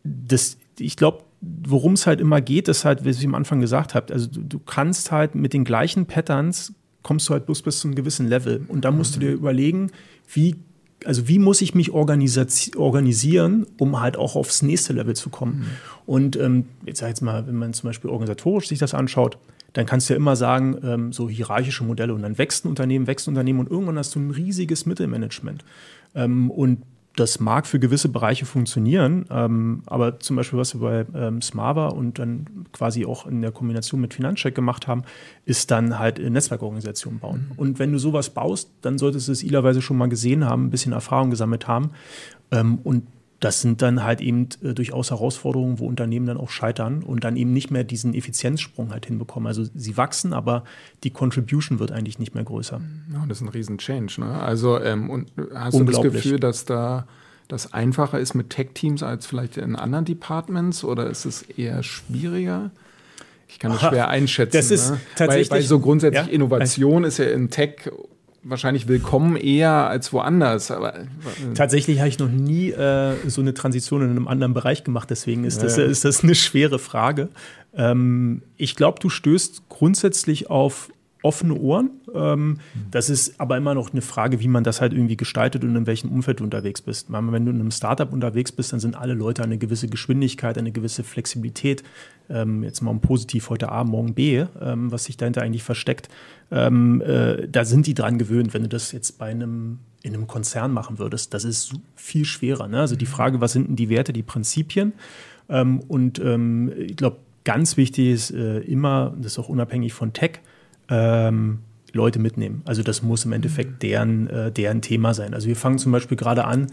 [0.02, 3.94] das ich glaube, worum es halt immer geht, ist halt, wie ich am Anfang gesagt
[3.94, 7.78] habe, also du, du, kannst halt mit den gleichen Patterns kommst du halt bloß bis
[7.78, 8.64] zu einem gewissen Level.
[8.66, 9.92] Und da musst du dir überlegen,
[10.32, 10.56] wie,
[11.04, 15.58] also wie muss ich mich organisieren, um halt auch aufs nächste Level zu kommen.
[15.58, 15.64] Mhm.
[16.04, 19.38] Und ähm, jetzt sag jetzt mal, wenn man zum Beispiel organisatorisch sich das anschaut,
[19.72, 23.06] dann kannst du ja immer sagen, ähm, so hierarchische Modelle und dann wächst ein Unternehmen,
[23.06, 25.64] wächst ein Unternehmen und irgendwann hast du ein riesiges Mittelmanagement.
[26.16, 26.82] Ähm, und
[27.16, 31.88] das mag für gewisse Bereiche funktionieren, ähm, aber zum Beispiel, was wir bei ähm, Smava
[31.88, 35.02] und dann quasi auch in der Kombination mit Finanzcheck gemacht haben,
[35.46, 37.46] ist dann halt eine Netzwerkorganisation bauen.
[37.48, 37.58] Mhm.
[37.58, 40.70] Und wenn du sowas baust, dann solltest du es idealerweise schon mal gesehen haben, ein
[40.70, 41.90] bisschen Erfahrung gesammelt haben.
[42.52, 43.04] Ähm, und
[43.46, 47.36] das sind dann halt eben äh, durchaus Herausforderungen, wo Unternehmen dann auch scheitern und dann
[47.36, 49.46] eben nicht mehr diesen Effizienzsprung halt hinbekommen.
[49.46, 50.64] Also sie wachsen, aber
[51.04, 52.80] die Contribution wird eigentlich nicht mehr größer.
[53.12, 54.16] Ja, das ist ein riesen Change.
[54.18, 54.40] Ne?
[54.40, 57.06] Also ähm, und hast du das Gefühl, dass da
[57.46, 62.72] das einfacher ist mit Tech-Teams als vielleicht in anderen Departments oder ist es eher schwieriger?
[63.46, 64.56] Ich kann das schwer einschätzen.
[64.56, 65.00] Das ist ne?
[65.14, 66.32] tatsächlich, weil, weil so grundsätzlich ja?
[66.32, 67.92] Innovation ist ja in Tech
[68.48, 70.70] wahrscheinlich willkommen eher als woanders.
[70.70, 71.06] Aber, äh,
[71.54, 75.44] Tatsächlich habe ich noch nie äh, so eine Transition in einem anderen Bereich gemacht, deswegen
[75.44, 77.28] ist, das, ist das eine schwere Frage.
[77.74, 80.90] Ähm, ich glaube, du stößt grundsätzlich auf
[81.22, 81.90] offene Ohren.
[82.14, 82.58] Ähm,
[82.90, 85.86] das ist aber immer noch eine Frage, wie man das halt irgendwie gestaltet und in
[85.86, 87.06] welchem Umfeld du unterwegs bist.
[87.10, 90.72] Wenn du in einem Startup unterwegs bist, dann sind alle Leute eine gewisse Geschwindigkeit, eine
[90.72, 91.82] gewisse Flexibilität.
[92.28, 96.08] Ähm, jetzt mal um positiv heute A, morgen B, ähm, was sich dahinter eigentlich versteckt.
[96.50, 98.54] Ähm, äh, da sind die dran gewöhnt.
[98.54, 102.68] Wenn du das jetzt bei einem in einem Konzern machen würdest, das ist viel schwerer.
[102.68, 102.78] Ne?
[102.78, 104.92] Also die Frage, was sind denn die Werte, die Prinzipien?
[105.48, 110.12] Ähm, und ähm, ich glaube, ganz wichtig ist äh, immer, das ist auch unabhängig von
[110.12, 110.40] Tech,
[110.88, 111.60] ähm,
[111.92, 112.62] Leute mitnehmen.
[112.64, 113.78] Also das muss im Endeffekt mhm.
[113.80, 115.34] deren, äh, deren Thema sein.
[115.34, 116.68] Also wir fangen zum Beispiel gerade an,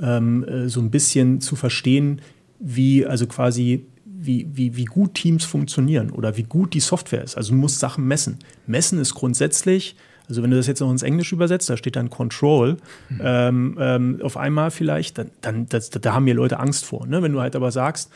[0.00, 2.20] ähm, äh, so ein bisschen zu verstehen,
[2.58, 7.36] wie, also quasi, wie, wie, wie gut Teams funktionieren oder wie gut die Software ist.
[7.36, 8.38] Also du musst Sachen messen.
[8.66, 9.96] Messen ist grundsätzlich,
[10.28, 12.76] also wenn du das jetzt noch ins Englisch übersetzt, da steht dann Control,
[13.08, 13.20] mhm.
[13.22, 17.06] ähm, ähm, auf einmal vielleicht, dann, dann das, da haben mir Leute Angst vor.
[17.06, 17.22] Ne?
[17.22, 18.10] Wenn du halt aber sagst,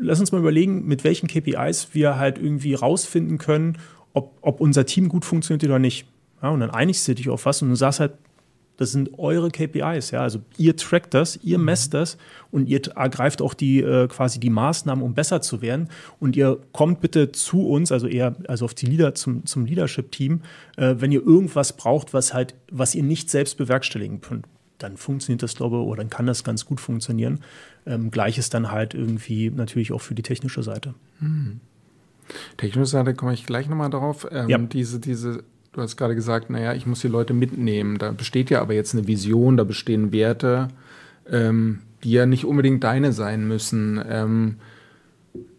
[0.00, 3.78] lass uns mal überlegen, mit welchen KPIs wir halt irgendwie rausfinden können,
[4.12, 6.06] ob, ob unser Team gut funktioniert oder nicht.
[6.42, 8.12] Ja, und dann einigst du dich auf was und du sagst halt,
[8.80, 10.22] das sind eure KPIs, ja.
[10.22, 11.66] Also ihr trackt das, ihr mhm.
[11.66, 12.16] messt das
[12.50, 15.90] und ihr ergreift auch die äh, quasi die Maßnahmen, um besser zu werden.
[16.18, 20.40] Und ihr kommt bitte zu uns, also eher also auf die Leader zum, zum Leadership-Team,
[20.78, 24.46] äh, wenn ihr irgendwas braucht, was halt, was ihr nicht selbst bewerkstelligen könnt.
[24.78, 27.40] Dann funktioniert das, glaube ich, oder dann kann das ganz gut funktionieren.
[27.84, 30.94] Ähm, Gleiches dann halt irgendwie natürlich auch für die technische Seite.
[31.20, 31.60] Mhm.
[32.56, 34.26] Technische Seite komme ich gleich nochmal darauf.
[34.30, 34.58] Ähm, ja.
[34.58, 37.98] Diese, diese, du hast gerade gesagt, naja, ich muss die Leute mitnehmen.
[37.98, 40.68] Da besteht ja aber jetzt eine Vision, da bestehen Werte,
[41.30, 44.02] ähm, die ja nicht unbedingt deine sein müssen.
[44.08, 44.56] Ähm,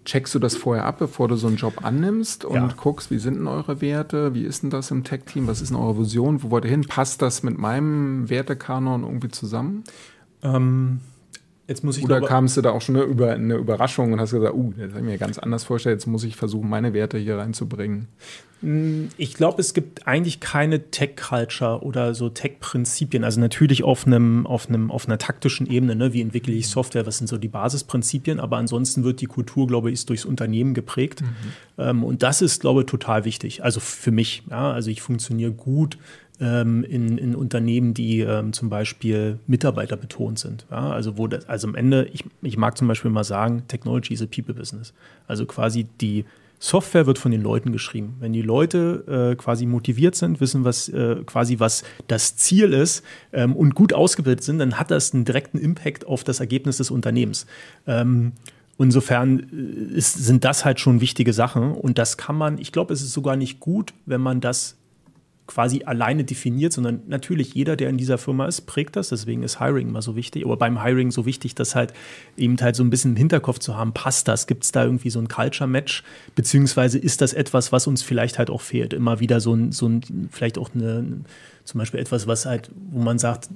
[0.05, 2.69] checkst du das vorher ab, bevor du so einen Job annimmst und ja.
[2.75, 5.77] guckst, wie sind denn eure Werte, wie ist denn das im Tech-Team, was ist denn
[5.77, 6.85] eure Vision, wo wollt ihr hin?
[6.87, 9.83] Passt das mit meinem Wertekanon irgendwie zusammen?
[10.41, 11.01] Ähm,
[11.71, 14.53] Jetzt muss ich Oder kamst du da auch schon über eine Überraschung und hast gesagt,
[14.53, 17.37] uh, das habe ich mir ganz anders vorgestellt, jetzt muss ich versuchen, meine Werte hier
[17.37, 18.09] reinzubringen?
[18.59, 23.23] Mm, ich glaube, es gibt eigentlich keine Tech-Culture oder so Tech-Prinzipien.
[23.23, 26.11] Also natürlich auf einem, auf einem, auf einer taktischen Ebene, ne?
[26.11, 29.91] wie entwickle ich Software, was sind so die Basisprinzipien, aber ansonsten wird die Kultur, glaube
[29.91, 31.21] ich, durchs Unternehmen geprägt.
[31.21, 31.27] Mhm.
[31.77, 33.63] Ähm, und das ist, glaube ich, total wichtig.
[33.63, 34.43] Also für mich.
[34.49, 34.73] Ja?
[34.73, 35.97] Also ich funktioniere gut
[36.41, 40.65] ähm, in, in Unternehmen, die ähm, zum Beispiel Mitarbeiter betont sind.
[40.71, 40.91] Ja?
[40.91, 44.21] Also wo das, also am Ende, ich, ich mag zum Beispiel mal sagen, Technology is
[44.21, 44.93] a people business.
[45.27, 46.25] Also quasi die
[46.59, 48.15] Software wird von den Leuten geschrieben.
[48.19, 53.03] Wenn die Leute äh, quasi motiviert sind, wissen, was äh, quasi was das Ziel ist
[53.33, 56.91] ähm, und gut ausgebildet sind, dann hat das einen direkten Impact auf das Ergebnis des
[56.91, 57.45] Unternehmens.
[57.87, 58.33] Ähm,
[58.79, 62.93] Insofern äh, ist, sind das halt schon wichtige Sachen und das kann man, ich glaube,
[62.93, 64.75] es ist sogar nicht gut, wenn man das
[65.51, 69.09] quasi alleine definiert, sondern natürlich jeder, der in dieser Firma ist, prägt das.
[69.09, 70.45] Deswegen ist Hiring immer so wichtig.
[70.45, 71.93] Aber beim Hiring so wichtig, dass halt
[72.37, 74.47] eben halt so ein bisschen im Hinterkopf zu haben, passt das?
[74.47, 76.03] Gibt es da irgendwie so ein Culture-Match?
[76.35, 78.93] Beziehungsweise ist das etwas, was uns vielleicht halt auch fehlt?
[78.93, 81.21] Immer wieder so ein, so ein vielleicht auch eine,
[81.65, 83.49] zum Beispiel etwas, was halt, wo man sagt,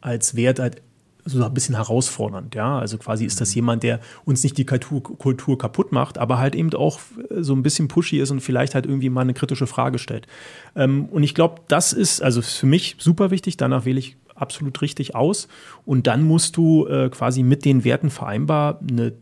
[0.00, 0.80] als Wert halt
[1.24, 2.54] so ein bisschen herausfordernd.
[2.54, 3.56] Ja, also quasi ist das mhm.
[3.56, 6.98] jemand, der uns nicht die Kultur, Kultur, kaputt macht, aber halt eben auch
[7.30, 10.26] äh, so ein bisschen pushy ist und vielleicht halt irgendwie mal eine kritische Frage stellt.
[10.74, 13.56] Ähm, und ich glaube, das ist also für mich super wichtig.
[13.56, 15.48] Danach wähle ich absolut richtig aus.
[15.86, 19.12] Und dann musst du äh, quasi mit den Werten vereinbar eine,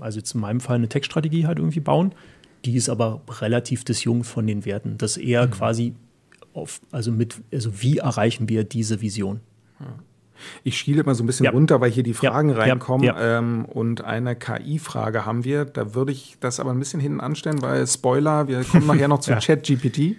[0.00, 2.12] also jetzt in meinem Fall eine Textstrategie halt irgendwie bauen.
[2.64, 4.96] Die ist aber relativ disjunkt von den Werten.
[4.98, 5.50] Das eher mhm.
[5.50, 5.94] quasi
[6.54, 9.40] auf, also mit, also wie erreichen wir diese Vision?
[9.78, 9.86] Ja.
[10.64, 11.50] Ich schiele mal so ein bisschen ja.
[11.50, 12.56] runter, weil hier die Fragen ja.
[12.56, 13.06] reinkommen.
[13.06, 13.38] Ja.
[13.38, 15.64] Ähm, und eine KI-Frage haben wir.
[15.64, 19.20] Da würde ich das aber ein bisschen hinten anstellen, weil Spoiler, wir kommen nachher noch
[19.20, 20.16] zu ChatGPT.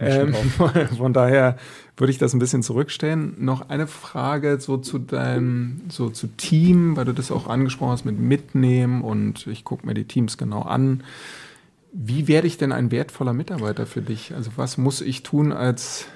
[0.00, 0.34] Ähm,
[0.96, 1.56] von daher
[1.96, 3.34] würde ich das ein bisschen zurückstellen.
[3.38, 8.04] Noch eine Frage so zu deinem, so zu Team, weil du das auch angesprochen hast
[8.04, 11.02] mit Mitnehmen und ich gucke mir die Teams genau an.
[11.92, 14.32] Wie werde ich denn ein wertvoller Mitarbeiter für dich?
[14.34, 16.06] Also was muss ich tun als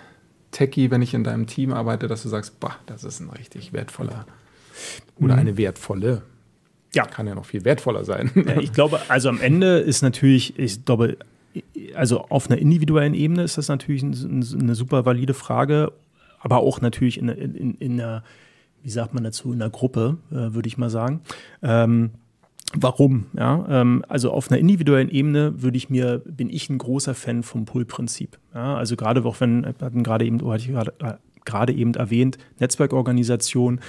[0.54, 3.72] Techie, wenn ich in deinem Team arbeite, dass du sagst, bah, das ist ein richtig
[3.72, 4.24] wertvoller
[5.18, 5.40] oder mhm.
[5.40, 6.22] eine wertvolle.
[6.94, 7.04] Ja.
[7.04, 8.30] Kann ja noch viel wertvoller sein.
[8.34, 11.18] Ja, ich glaube, also am Ende ist natürlich, ich glaube,
[11.94, 15.92] also auf einer individuellen Ebene ist das natürlich eine super valide Frage,
[16.38, 18.22] aber auch natürlich in, in, in einer,
[18.82, 21.20] wie sagt man dazu, in einer Gruppe, äh, würde ich mal sagen.
[21.62, 22.10] Ähm,
[22.72, 23.26] Warum?
[23.36, 27.42] Ja, ähm, also auf einer individuellen Ebene würde ich mir, bin ich ein großer Fan
[27.42, 28.38] vom Pull-Prinzip.
[28.54, 32.38] Ja, also gerade auch wenn, hatten gerade eben, hatte ich gerade, äh, gerade eben erwähnt,
[32.58, 33.80] Netzwerkorganisation,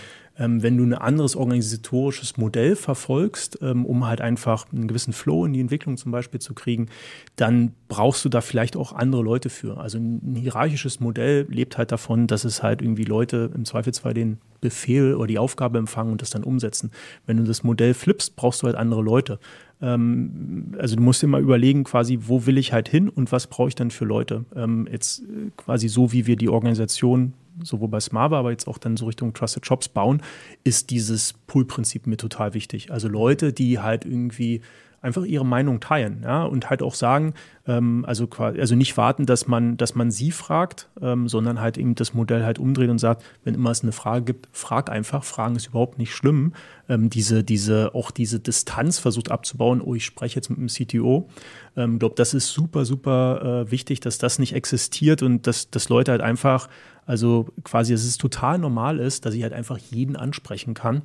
[0.62, 5.54] wenn du ein anderes organisatorisches Modell verfolgst, ähm, um halt einfach einen gewissen Flow in
[5.54, 6.88] die Entwicklung zum Beispiel zu kriegen,
[7.36, 9.78] dann brauchst du da vielleicht auch andere Leute für.
[9.78, 14.40] Also ein hierarchisches Modell lebt halt davon, dass es halt irgendwie Leute im Zweifelsfall den
[14.62, 16.92] Befehl oder die Aufgabe empfangen und das dann umsetzen.
[17.26, 19.40] Wenn du das Modell flippst, brauchst du halt andere Leute.
[19.82, 23.70] ähm, also du musst immer überlegen, quasi, wo will ich halt hin und was brauche
[23.70, 24.46] ich dann für Leute.
[24.56, 28.78] Ähm, jetzt äh, quasi so, wie wir die Organisation sowohl bei Smava, aber jetzt auch
[28.78, 30.22] dann so Richtung Trusted Shops bauen,
[30.64, 32.92] ist dieses Pool-Prinzip mir total wichtig.
[32.92, 34.62] Also Leute, die halt irgendwie
[35.06, 37.34] einfach ihre Meinung teilen ja, und halt auch sagen,
[37.68, 41.96] ähm, also, also nicht warten, dass man, dass man sie fragt, ähm, sondern halt eben
[41.96, 45.24] das Modell halt umdreht und sagt, wenn immer es eine Frage gibt, frag einfach.
[45.24, 46.54] Fragen ist überhaupt nicht schlimm.
[46.90, 51.30] Ähm, diese, diese, auch diese Distanz versucht abzubauen, oh, ich spreche jetzt mit dem CTO.
[51.76, 55.70] Ich ähm, glaube, das ist super, super äh, wichtig, dass das nicht existiert und dass,
[55.70, 56.68] dass Leute halt einfach,
[57.06, 61.04] also quasi, dass es total normal ist, dass ich halt einfach jeden ansprechen kann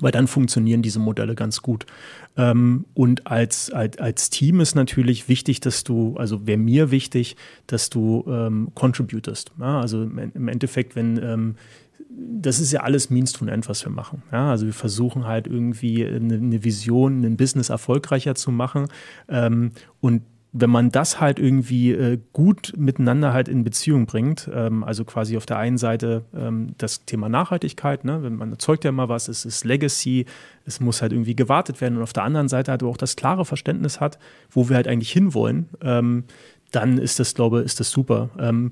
[0.00, 1.86] weil dann funktionieren diese Modelle ganz gut.
[2.36, 7.36] Ähm, und als, als, als Team ist natürlich wichtig, dass du, also wäre mir wichtig,
[7.66, 9.52] dass du ähm, contributest.
[9.58, 9.80] Ja?
[9.80, 11.54] Also im Endeffekt, wenn ähm,
[12.16, 14.22] das ist ja alles Means to an End, was wir machen.
[14.30, 18.86] Ja, also wir versuchen halt irgendwie eine, eine Vision, ein Business erfolgreicher zu machen.
[19.28, 20.22] Ähm, und
[20.56, 25.36] wenn man das halt irgendwie äh, gut miteinander halt in Beziehung bringt, ähm, also quasi
[25.36, 29.26] auf der einen Seite ähm, das Thema Nachhaltigkeit, ne, wenn man erzeugt ja immer was,
[29.26, 30.26] es ist Legacy,
[30.64, 33.44] es muss halt irgendwie gewartet werden und auf der anderen Seite halt auch das klare
[33.44, 36.22] Verständnis hat, wo wir halt eigentlich hinwollen, ähm,
[36.70, 38.30] dann ist das, glaube ich, ist das super.
[38.38, 38.70] Ähm,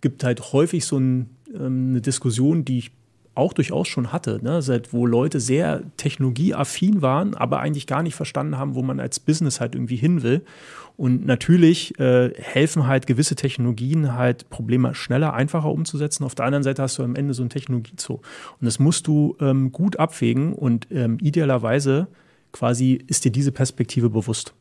[0.00, 2.92] gibt halt häufig so ein, ähm, eine Diskussion, die ich
[3.38, 4.60] auch durchaus schon hatte, ne?
[4.60, 9.20] Seit, wo Leute sehr technologieaffin waren, aber eigentlich gar nicht verstanden haben, wo man als
[9.20, 10.42] Business halt irgendwie hin will.
[10.96, 16.24] Und natürlich äh, helfen halt gewisse Technologien halt Probleme schneller, einfacher umzusetzen.
[16.24, 18.14] Auf der anderen Seite hast du am Ende so ein Technologiezoo.
[18.14, 22.08] Und das musst du ähm, gut abwägen und ähm, idealerweise
[22.50, 24.54] quasi ist dir diese Perspektive bewusst.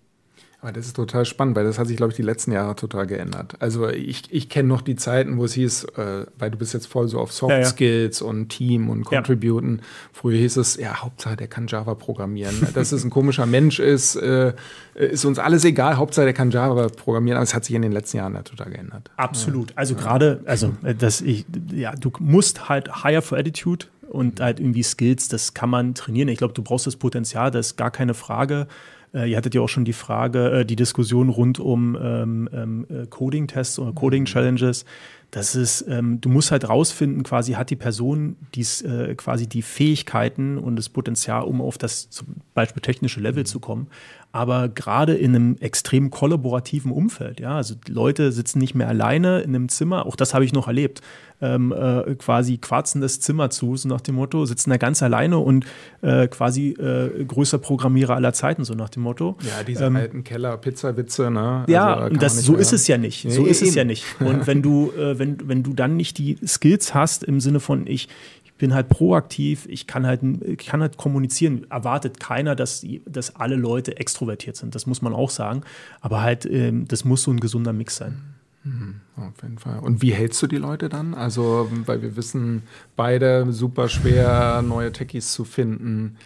[0.68, 3.08] Aber das ist total spannend, weil das hat sich, glaube ich, die letzten Jahre total
[3.08, 3.54] geändert.
[3.60, 6.88] Also ich, ich kenne noch die Zeiten, wo es hieß, äh, weil du bist jetzt
[6.88, 7.66] voll so auf Soft ja, ja.
[7.66, 9.78] Skills und Team und Contributen.
[9.78, 9.84] Ja.
[10.12, 12.54] Früher hieß es, ja, Hauptsache der kann Java programmieren.
[12.74, 14.56] Dass es ein komischer Mensch ist, äh,
[14.96, 15.96] ist uns alles egal.
[15.96, 17.38] Hauptsache der kann Java programmieren.
[17.38, 19.10] Aber es hat sich in den letzten Jahren total geändert.
[19.16, 19.72] Absolut.
[19.78, 24.60] Also gerade, also äh, dass ich, ja, du musst halt hire for attitude und halt
[24.60, 26.28] irgendwie Skills, das kann man trainieren.
[26.28, 28.68] Ich glaube, du brauchst das Potenzial, das ist gar keine Frage.
[29.14, 32.86] Äh, ihr hattet ja auch schon die Frage, äh, die Diskussion rund um ähm, ähm,
[32.90, 34.86] äh, Coding-Tests oder Coding-Challenges.
[35.32, 39.62] Das ist, ähm, du musst halt rausfinden, quasi hat die Person dies, äh, quasi die
[39.62, 43.88] Fähigkeiten und das Potenzial, um auf das zum Beispiel technische Level zu kommen
[44.32, 47.40] aber gerade in einem extrem kollaborativen Umfeld.
[47.40, 50.68] Ja, also Leute sitzen nicht mehr alleine in einem Zimmer, auch das habe ich noch
[50.68, 51.02] erlebt.
[51.40, 55.38] Ähm, äh, quasi quarzen das Zimmer zu, so nach dem Motto, sitzen da ganz alleine
[55.38, 55.66] und
[56.02, 59.38] äh, quasi äh, größter Programmierer aller Zeiten, so nach dem Motto.
[59.42, 61.64] Ja, diese ähm, alten Keller-Pizza-Witze, ne?
[61.68, 63.26] Ja, also, das, so ist es ja nicht.
[63.26, 63.70] Nee, so ist eben.
[63.70, 64.04] es ja nicht.
[64.20, 67.86] Und wenn du, äh, wenn, wenn du dann nicht die Skills hast im Sinne von
[67.86, 68.10] ich,
[68.58, 71.66] bin halt proaktiv, ich kann halt, ich kann halt kommunizieren.
[71.70, 74.76] Erwartet keiner, dass, dass alle Leute extrovertiert sind.
[74.76, 75.62] Das muss man auch sagen.
[76.02, 78.22] Aber halt, ähm, das muss so ein gesunder Mix sein.
[78.64, 79.80] Mhm, auf jeden Fall.
[79.80, 81.14] Und wie hältst du die Leute dann?
[81.14, 82.64] Also, weil wir wissen,
[82.96, 86.18] beide super schwer, neue Techies zu finden.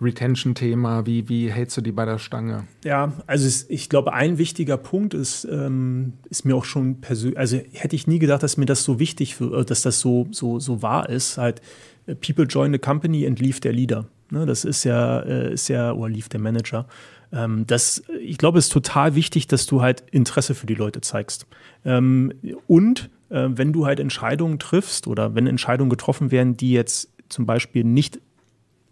[0.00, 1.06] Retention-Thema?
[1.06, 2.64] Wie, wie hältst du die bei der Stange?
[2.84, 7.38] Ja, also es, ich glaube, ein wichtiger Punkt ist, ähm, ist mir auch schon persönlich,
[7.38, 10.26] also hätte ich nie gedacht, dass mir das so wichtig, für, äh, dass das so,
[10.30, 11.38] so, so wahr ist.
[11.38, 11.62] Halt,
[12.06, 14.06] äh, People join the company and leave der Leader.
[14.30, 16.86] Ne, das ist ja, äh, ist ja, oder lief der Manager.
[17.32, 21.00] Ähm, das, ich glaube, es ist total wichtig, dass du halt Interesse für die Leute
[21.00, 21.46] zeigst.
[21.84, 22.32] Ähm,
[22.66, 27.46] und äh, wenn du halt Entscheidungen triffst oder wenn Entscheidungen getroffen werden, die jetzt zum
[27.46, 28.20] Beispiel nicht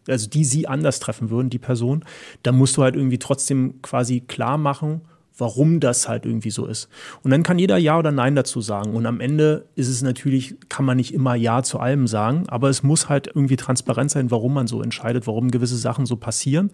[0.09, 2.05] also die sie anders treffen würden, die Person,
[2.43, 5.03] dann musst du halt irgendwie trotzdem quasi klar machen,
[5.37, 6.89] warum das halt irgendwie so ist.
[7.23, 8.95] Und dann kann jeder Ja oder Nein dazu sagen.
[8.95, 12.69] Und am Ende ist es natürlich, kann man nicht immer Ja zu allem sagen, aber
[12.69, 16.71] es muss halt irgendwie transparent sein, warum man so entscheidet, warum gewisse Sachen so passieren.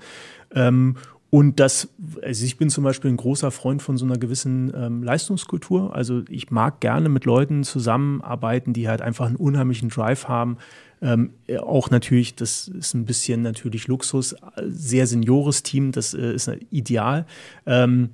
[0.54, 0.96] Ähm,
[1.30, 1.88] und das,
[2.22, 5.94] also ich bin zum Beispiel ein großer Freund von so einer gewissen ähm, Leistungskultur.
[5.94, 10.58] Also ich mag gerne mit Leuten zusammenarbeiten, die halt einfach einen unheimlichen Drive haben,
[11.02, 14.36] ähm, auch natürlich, das ist ein bisschen natürlich Luxus,
[14.66, 17.26] sehr seniores Team, das äh, ist ideal.
[17.66, 18.10] Ähm,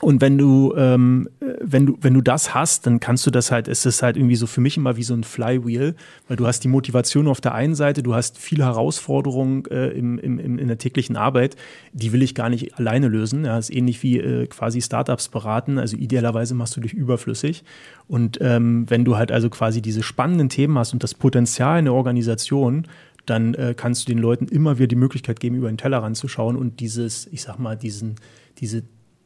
[0.00, 1.28] und wenn du, ähm,
[1.60, 4.34] wenn du, wenn du das hast, dann kannst du das halt, es ist halt irgendwie
[4.34, 5.94] so für mich immer wie so ein Flywheel,
[6.26, 10.18] weil du hast die Motivation auf der einen Seite, du hast viele Herausforderungen äh, im,
[10.18, 11.54] im, in der täglichen Arbeit,
[11.92, 13.44] die will ich gar nicht alleine lösen.
[13.44, 15.78] Ja, ist ähnlich wie äh, quasi Startups beraten.
[15.78, 17.62] Also idealerweise machst du dich überflüssig.
[18.08, 21.84] Und ähm, wenn du halt also quasi diese spannenden Themen hast und das Potenzial in
[21.84, 22.88] der Organisation,
[23.26, 26.56] dann äh, kannst du den Leuten immer wieder die Möglichkeit geben, über den Teller ranzuschauen
[26.56, 28.16] und dieses, ich sag mal, diesen,
[28.58, 28.82] diese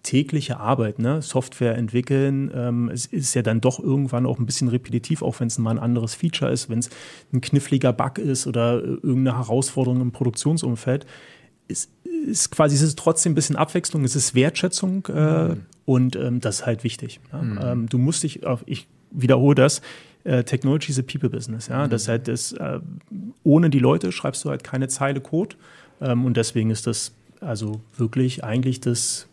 [0.07, 1.21] tägliche Arbeit, ne?
[1.21, 2.51] Software entwickeln.
[2.55, 5.73] Ähm, es ist ja dann doch irgendwann auch ein bisschen repetitiv, auch wenn es mal
[5.73, 6.91] ein anderes Feature ist, wenn es
[7.33, 11.07] ein kniffliger Bug ist oder äh, irgendeine Herausforderung im Produktionsumfeld.
[11.69, 11.89] Es,
[12.27, 15.67] ist quasi, es ist trotzdem ein bisschen Abwechslung, es ist Wertschätzung äh, mhm.
[15.85, 17.21] und ähm, das ist halt wichtig.
[17.33, 17.43] Ja?
[17.43, 17.59] Mhm.
[17.61, 19.83] Ähm, du musst dich ich wiederhole das,
[20.23, 21.67] äh, Technology is a people business.
[21.67, 21.87] Ja?
[21.87, 21.91] Mhm.
[21.91, 22.79] Das halt das, äh,
[23.43, 25.57] ohne die Leute schreibst du halt keine Zeile Code
[26.01, 29.27] ähm, und deswegen ist das also wirklich eigentlich das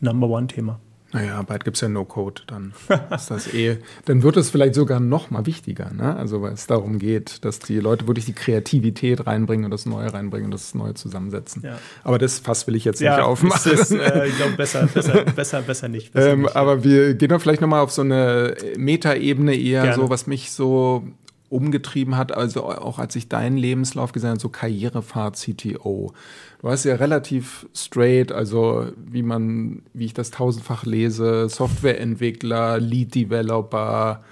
[0.00, 0.80] Number One Thema.
[1.12, 2.72] Naja, bald gibt es ja No-Code, dann
[3.14, 6.14] ist das eh, dann wird es vielleicht sogar noch mal wichtiger, ne?
[6.14, 10.12] Also weil es darum geht, dass die Leute wirklich die Kreativität reinbringen und das Neue
[10.12, 11.62] reinbringen und das Neue zusammensetzen.
[11.64, 11.78] Ja.
[12.04, 13.72] Aber das Fass will ich jetzt ja, nicht aufmachen.
[13.72, 16.12] Ist, äh, ich glaube, besser, besser, besser, besser nicht.
[16.12, 19.82] Besser ähm, nicht aber wir gehen doch vielleicht noch mal auf so eine Metaebene eher,
[19.82, 19.96] Gerne.
[19.96, 21.02] so was mich so
[21.50, 26.12] umgetrieben hat, also auch als ich deinen Lebenslauf gesehen habe, so Karrierefahrt CTO.
[26.62, 33.14] Du hast ja relativ straight, also wie man, wie ich das tausendfach lese, Softwareentwickler, Lead
[33.14, 34.22] Developer,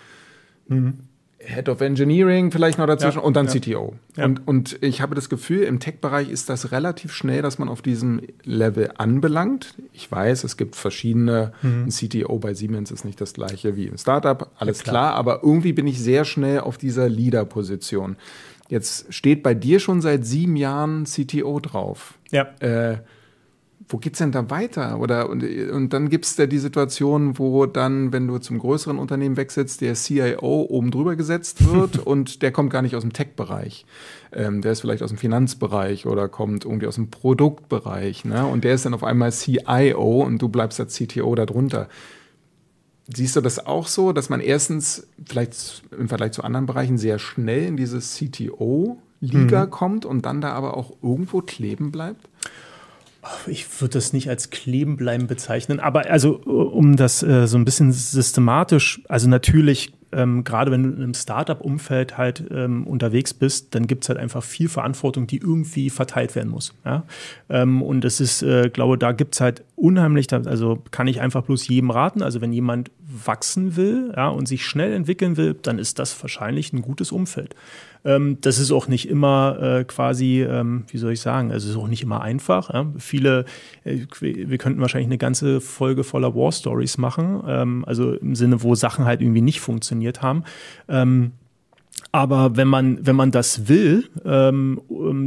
[0.69, 1.08] mhm.
[1.41, 3.61] Head of Engineering vielleicht noch dazwischen ja, und dann ja.
[3.61, 3.95] CTO.
[4.17, 4.25] Ja.
[4.25, 7.81] Und, und ich habe das Gefühl, im Tech-Bereich ist das relativ schnell, dass man auf
[7.81, 9.75] diesem Level anbelangt.
[9.93, 11.53] Ich weiß, es gibt verschiedene.
[11.63, 11.85] Mhm.
[11.87, 14.93] Ein CTO bei Siemens ist nicht das gleiche wie im Startup, alles klar.
[14.93, 15.15] klar.
[15.15, 18.17] Aber irgendwie bin ich sehr schnell auf dieser Leader-Position.
[18.69, 22.19] Jetzt steht bei dir schon seit sieben Jahren CTO drauf.
[22.31, 22.49] Ja.
[22.59, 22.99] Äh,
[23.89, 25.01] wo geht's denn da weiter?
[25.01, 29.37] Oder und, und dann gibt's da die Situation, wo dann, wenn du zum größeren Unternehmen
[29.37, 33.87] wechselst, der CIO oben drüber gesetzt wird und der kommt gar nicht aus dem Tech-Bereich.
[34.33, 38.27] Ähm, der ist vielleicht aus dem Finanzbereich oder kommt irgendwie aus dem Produktbereich.
[38.27, 38.45] Ne?
[38.47, 41.89] Und der ist dann auf einmal CIO und du bleibst als CTO darunter.
[43.15, 47.19] Siehst du das auch so, dass man erstens vielleicht im Vergleich zu anderen Bereichen sehr
[47.19, 49.71] schnell in dieses CTO-Liga mhm.
[49.71, 52.29] kommt und dann da aber auch irgendwo kleben bleibt?
[53.47, 57.65] Ich würde das nicht als kleben bleiben bezeichnen, aber also um das äh, so ein
[57.65, 63.75] bisschen systematisch, also natürlich, ähm, gerade wenn du in einem Startup-Umfeld halt ähm, unterwegs bist,
[63.75, 66.75] dann gibt es halt einfach viel Verantwortung, die irgendwie verteilt werden muss.
[66.85, 67.05] Ja?
[67.49, 71.43] Ähm, und es ist, äh, glaube, da gibt es halt unheimlich, also kann ich einfach
[71.43, 75.79] bloß jedem raten, also wenn jemand wachsen will ja, und sich schnell entwickeln will, dann
[75.79, 77.55] ist das wahrscheinlich ein gutes Umfeld.
[78.05, 81.75] Ähm, das ist auch nicht immer äh, quasi, ähm, wie soll ich sagen, also es
[81.75, 82.73] ist auch nicht immer einfach.
[82.73, 82.87] Ja?
[82.99, 83.45] Viele,
[83.85, 88.63] äh, wir könnten wahrscheinlich eine ganze Folge voller War Stories machen, ähm, also im Sinne,
[88.63, 90.45] wo Sachen halt irgendwie nicht funktioniert haben.
[92.13, 94.81] Ähm, aber wenn man, wenn man das will, ähm,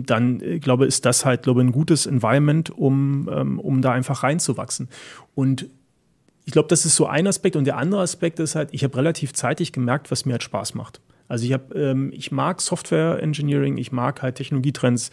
[0.05, 4.23] dann äh, glaube ist das halt, glaube ein gutes Environment, um, ähm, um da einfach
[4.23, 4.89] reinzuwachsen.
[5.35, 5.67] Und
[6.45, 7.55] ich glaube, das ist so ein Aspekt.
[7.55, 10.73] Und der andere Aspekt ist halt, ich habe relativ zeitig gemerkt, was mir halt Spaß
[10.73, 10.99] macht.
[11.27, 15.11] Also ich habe, ähm, ich mag Software Engineering, ich mag halt Technologietrends.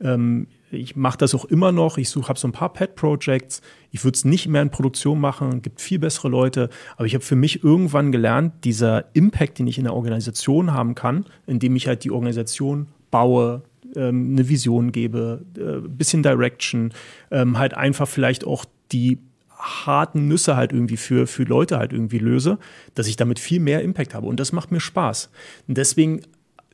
[0.00, 1.98] Ähm, ich mache das auch immer noch.
[1.98, 3.62] Ich suche, habe so ein paar Pet Projects.
[3.90, 5.62] Ich würde es nicht mehr in Produktion machen.
[5.62, 6.68] Gibt viel bessere Leute.
[6.96, 10.94] Aber ich habe für mich irgendwann gelernt, dieser Impact, den ich in der Organisation haben
[10.94, 13.62] kann, indem ich halt die Organisation baue,
[13.96, 16.92] ähm, eine Vision gebe, äh, bisschen Direction,
[17.30, 19.18] ähm, halt einfach vielleicht auch die
[19.58, 22.58] harten Nüsse halt irgendwie für, für Leute halt irgendwie löse,
[22.94, 24.26] dass ich damit viel mehr Impact habe.
[24.26, 25.30] Und das macht mir Spaß.
[25.66, 26.22] Und deswegen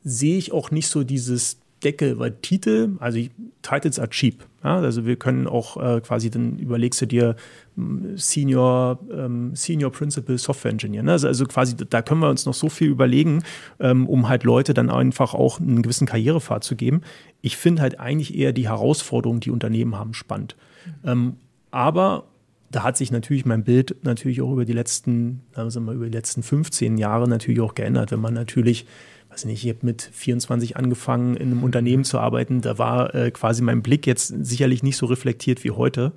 [0.02, 3.18] sehe ich auch nicht so dieses Deckel, weil Titel, also
[3.62, 4.44] Titles are cheap.
[4.62, 4.76] Ja?
[4.76, 7.36] Also wir können auch äh, quasi, dann überlegst du dir
[7.76, 11.02] hm, Senior, ähm, Senior Principal Software Engineer.
[11.02, 11.12] Ne?
[11.12, 13.42] Also, also, quasi, da können wir uns noch so viel überlegen,
[13.80, 17.02] ähm, um halt Leute dann einfach auch einen gewissen Karrierepfad zu geben.
[17.42, 20.56] Ich finde halt eigentlich eher die Herausforderungen, die Unternehmen haben, spannend.
[20.86, 21.10] Mhm.
[21.10, 21.36] Ähm,
[21.70, 22.24] aber
[22.74, 26.06] da hat sich natürlich mein Bild natürlich auch über die letzten, sagen wir mal, über
[26.06, 28.10] die letzten 15 Jahre natürlich auch geändert.
[28.10, 28.86] Wenn man natürlich,
[29.34, 33.30] weiß nicht, ich habe mit 24 angefangen, in einem Unternehmen zu arbeiten, da war äh,
[33.30, 36.12] quasi mein Blick jetzt sicherlich nicht so reflektiert wie heute.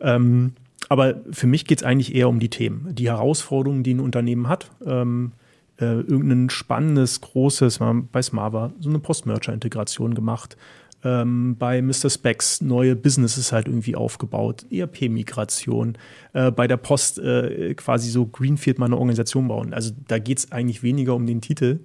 [0.00, 0.52] Ähm,
[0.88, 4.48] aber für mich geht es eigentlich eher um die Themen, die Herausforderungen, die ein Unternehmen
[4.48, 4.70] hat.
[4.84, 5.32] Ähm,
[5.80, 10.56] äh, irgendein spannendes, großes, wir bei Smava so eine Post-Merger-Integration gemacht
[11.04, 12.10] ähm, bei Mr.
[12.10, 15.98] Specs neue Businesses halt irgendwie aufgebaut, ERP-Migration,
[16.32, 19.74] äh, bei der Post äh, quasi so Greenfield mal eine Organisation bauen.
[19.74, 21.80] Also da geht es eigentlich weniger um den Titel,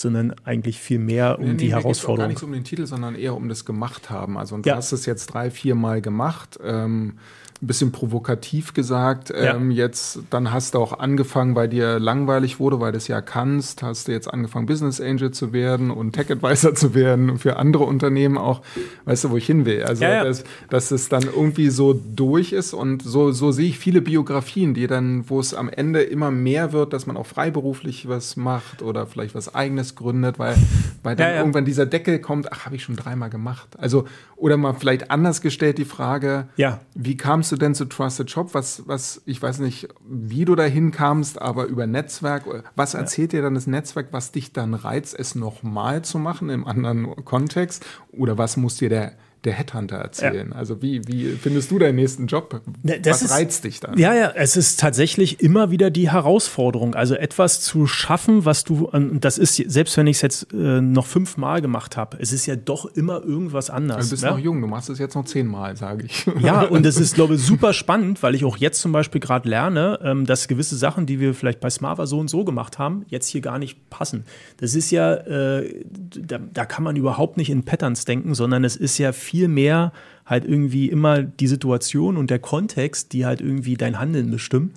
[0.00, 2.18] sondern eigentlich viel mehr um nee, die nee, Herausforderung.
[2.24, 4.38] Gar nicht so um den Titel, sondern eher um das gemacht haben.
[4.38, 4.74] Also und ja.
[4.74, 6.58] du hast es jetzt drei, vier Mal gemacht.
[6.62, 7.18] Ähm,
[7.62, 9.30] ein bisschen provokativ gesagt.
[9.30, 9.54] Ja.
[9.54, 13.20] Ähm, jetzt, dann hast du auch angefangen, weil dir langweilig wurde, weil du es ja
[13.20, 17.56] kannst, hast du jetzt angefangen, Business Angel zu werden und Tech Advisor zu werden für
[17.56, 18.62] andere Unternehmen auch.
[19.04, 19.82] Weißt du, wo ich hin will?
[19.84, 20.24] Also, ja, ja.
[20.24, 24.72] Dass, dass es dann irgendwie so durch ist und so, so sehe ich viele Biografien,
[24.72, 28.80] die dann, wo es am Ende immer mehr wird, dass man auch freiberuflich was macht
[28.80, 30.56] oder vielleicht was eigenes gründet, weil,
[31.02, 33.68] weil dann irgendwann dieser Deckel kommt, ach, habe ich schon dreimal gemacht.
[33.78, 36.80] Also, oder mal vielleicht anders gestellt die Frage, ja.
[36.94, 38.54] wie kam es du denn zu Trusted Shop?
[38.54, 42.44] Was, was, ich weiß nicht, wie du dahin kamst, aber über Netzwerk.
[42.76, 43.40] Was erzählt ja.
[43.40, 47.84] dir dann das Netzwerk, was dich dann reizt, es nochmal zu machen im anderen Kontext?
[48.12, 49.14] Oder was muss dir der
[49.44, 50.50] der Headhunter erzählen.
[50.50, 50.56] Ja.
[50.56, 52.60] Also wie, wie findest du deinen nächsten Job?
[52.82, 53.98] Das Was ist, reizt dich dann?
[53.98, 56.94] Ja, ja, es ist tatsächlich immer wieder die Herausforderung.
[56.94, 60.80] Also etwas zu schaffen, was du, und das ist, selbst wenn ich es jetzt äh,
[60.82, 64.04] noch fünfmal gemacht habe, es ist ja doch immer irgendwas anders.
[64.04, 64.32] Du bist ja?
[64.32, 66.26] noch jung, du machst es jetzt noch zehnmal, sage ich.
[66.40, 69.48] Ja, und es ist, glaube ich, super spannend, weil ich auch jetzt zum Beispiel gerade
[69.48, 73.04] lerne, ähm, dass gewisse Sachen, die wir vielleicht bei Smava so und so gemacht haben,
[73.08, 74.24] jetzt hier gar nicht passen.
[74.56, 75.84] Das ist ja, äh,
[76.16, 79.92] da, da kann man überhaupt nicht in Patterns denken, sondern es ist ja viel mehr
[80.26, 84.72] halt irgendwie immer die Situation und der Kontext, die halt irgendwie dein Handeln bestimmen.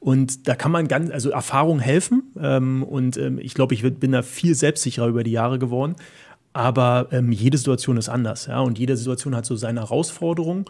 [0.00, 2.22] Und da kann man ganz, also Erfahrung helfen.
[2.40, 5.96] Ähm, und ähm, ich glaube, ich bin da viel selbstsicherer über die Jahre geworden.
[6.52, 8.60] Aber ähm, jede Situation ist anders, ja.
[8.60, 10.64] Und jede Situation hat so seine Herausforderungen.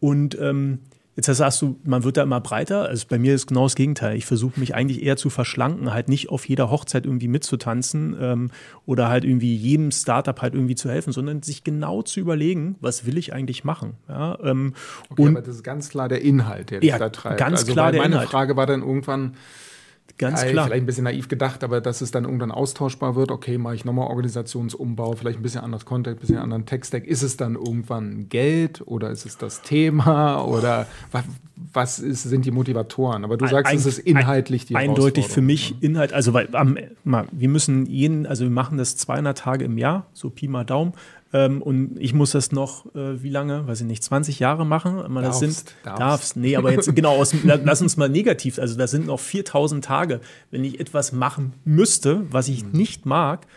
[0.00, 0.80] Und ähm,
[1.16, 2.86] Jetzt sagst du, man wird da immer breiter.
[2.86, 4.16] Also bei mir ist genau das Gegenteil.
[4.16, 8.50] Ich versuche mich eigentlich eher zu verschlanken, halt nicht auf jeder Hochzeit irgendwie mitzutanzen ähm,
[8.84, 13.06] oder halt irgendwie jedem Startup halt irgendwie zu helfen, sondern sich genau zu überlegen, was
[13.06, 13.94] will ich eigentlich machen.
[14.08, 14.74] Ja, ähm,
[15.08, 17.38] okay, und, aber das ist ganz klar der Inhalt, der dich ja, da treibt.
[17.38, 18.30] Ganz also, klar der meine Inhalt.
[18.30, 19.34] Frage war dann irgendwann,
[20.16, 20.66] Ganz ja, klar.
[20.66, 23.32] Vielleicht ein bisschen naiv gedacht, aber dass es dann irgendwann austauschbar wird.
[23.32, 27.04] Okay, mache ich nochmal Organisationsumbau, vielleicht ein bisschen anderes Content, ein bisschen anderen Tech-Stack.
[27.04, 31.24] Ist es dann irgendwann Geld oder ist es das Thema oder was,
[31.72, 33.24] was ist, sind die Motivatoren?
[33.24, 36.12] Aber du sagst, ein, es ist inhaltlich die Eindeutig für mich Inhalt.
[36.12, 40.30] Also, weil, am, wir müssen jeden, also wir machen das 200 Tage im Jahr, so
[40.30, 40.92] Pi mal Daumen.
[41.34, 44.98] Ähm, und ich muss das noch, äh, wie lange, weiß ich nicht, 20 Jahre machen.
[45.16, 46.00] Das darfst, sind, darfst.
[46.00, 46.36] darfst.
[46.36, 48.60] Nee, aber jetzt genau, aus, lass uns mal negativ.
[48.60, 50.20] Also das sind noch 4000 Tage.
[50.52, 52.70] Wenn ich etwas machen müsste, was ich mhm.
[52.72, 53.48] nicht mag,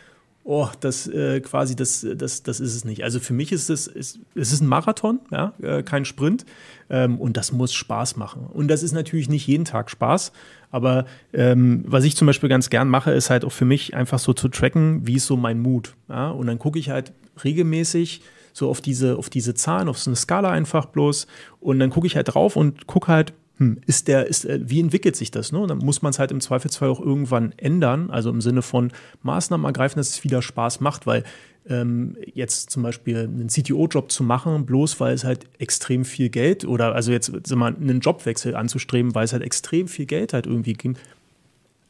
[0.43, 3.03] oh, das äh, quasi, das, das, das ist es nicht.
[3.03, 6.47] Also für mich ist es, ist, es ist ein Marathon, ja, äh, kein Sprint.
[6.89, 8.47] Ähm, und das muss Spaß machen.
[8.51, 10.31] Und das ist natürlich nicht jeden Tag Spaß.
[10.71, 14.17] Aber ähm, was ich zum Beispiel ganz gern mache, ist halt auch für mich einfach
[14.17, 15.93] so zu tracken, wie ist so mein Mut.
[16.09, 16.31] Ja?
[16.31, 17.13] Und dann gucke ich halt
[17.43, 18.21] regelmäßig
[18.53, 21.27] so auf diese, auf diese Zahlen, auf so eine Skala einfach bloß.
[21.59, 24.79] Und dann gucke ich halt drauf und gucke halt, hm, ist der, ist, äh, wie
[24.79, 25.51] entwickelt sich das?
[25.51, 25.59] Ne?
[25.59, 28.91] Und dann muss man es halt im Zweifelsfall auch irgendwann ändern, also im Sinne von
[29.23, 31.23] Maßnahmen ergreifen, dass es wieder Spaß macht, weil
[31.69, 36.65] ähm, jetzt zum Beispiel einen CTO-Job zu machen, bloß weil es halt extrem viel Geld
[36.65, 40.73] oder also jetzt mal, einen Jobwechsel anzustreben, weil es halt extrem viel Geld halt irgendwie
[40.73, 40.97] ging,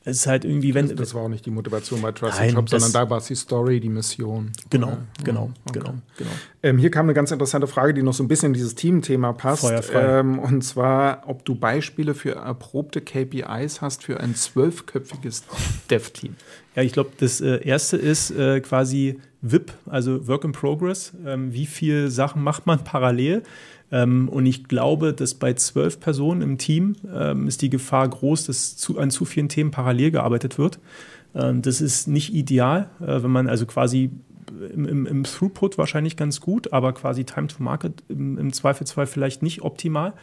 [0.08, 0.88] es ist halt irgendwie, wenn.
[0.88, 3.26] Das, das war auch nicht die Motivation bei Trusted Nein, Shop, sondern da war es
[3.26, 4.54] die Story, die Mission.
[4.70, 4.98] Genau, okay.
[5.26, 5.80] genau, okay.
[5.80, 6.30] genau, genau.
[6.64, 9.34] Ähm, hier kam eine ganz interessante Frage, die noch so ein bisschen in dieses Team-Thema
[9.34, 9.70] passt.
[9.94, 15.44] Ähm, und zwar, ob du Beispiele für erprobte KPIs hast für ein zwölfköpfiges
[15.90, 16.36] Dev-Team.
[16.76, 21.12] Ja, ich glaube, das äh, erste ist äh, quasi VIP, also Work in Progress.
[21.26, 23.44] Ähm, wie viele Sachen macht man parallel?
[23.92, 28.46] Ähm, und ich glaube, dass bei zwölf Personen im Team ähm, ist die Gefahr groß,
[28.46, 30.80] dass zu, an zu vielen Themen parallel gearbeitet wird.
[31.36, 34.12] Ähm, das ist nicht ideal, äh, wenn man also quasi
[34.74, 39.06] im, im, im, Throughput wahrscheinlich ganz gut, aber quasi Time to Market im, im Zweifelsfall
[39.06, 40.14] vielleicht nicht optimal.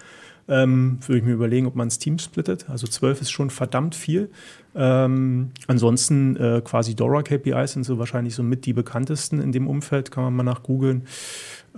[0.47, 2.69] Ähm, würde ich mir überlegen, ob man das Team splittet.
[2.69, 4.31] Also zwölf ist schon verdammt viel.
[4.75, 9.67] Ähm, ansonsten äh, quasi Dora KPIs sind so wahrscheinlich so mit die bekanntesten in dem
[9.67, 11.05] Umfeld, kann man mal nach googeln.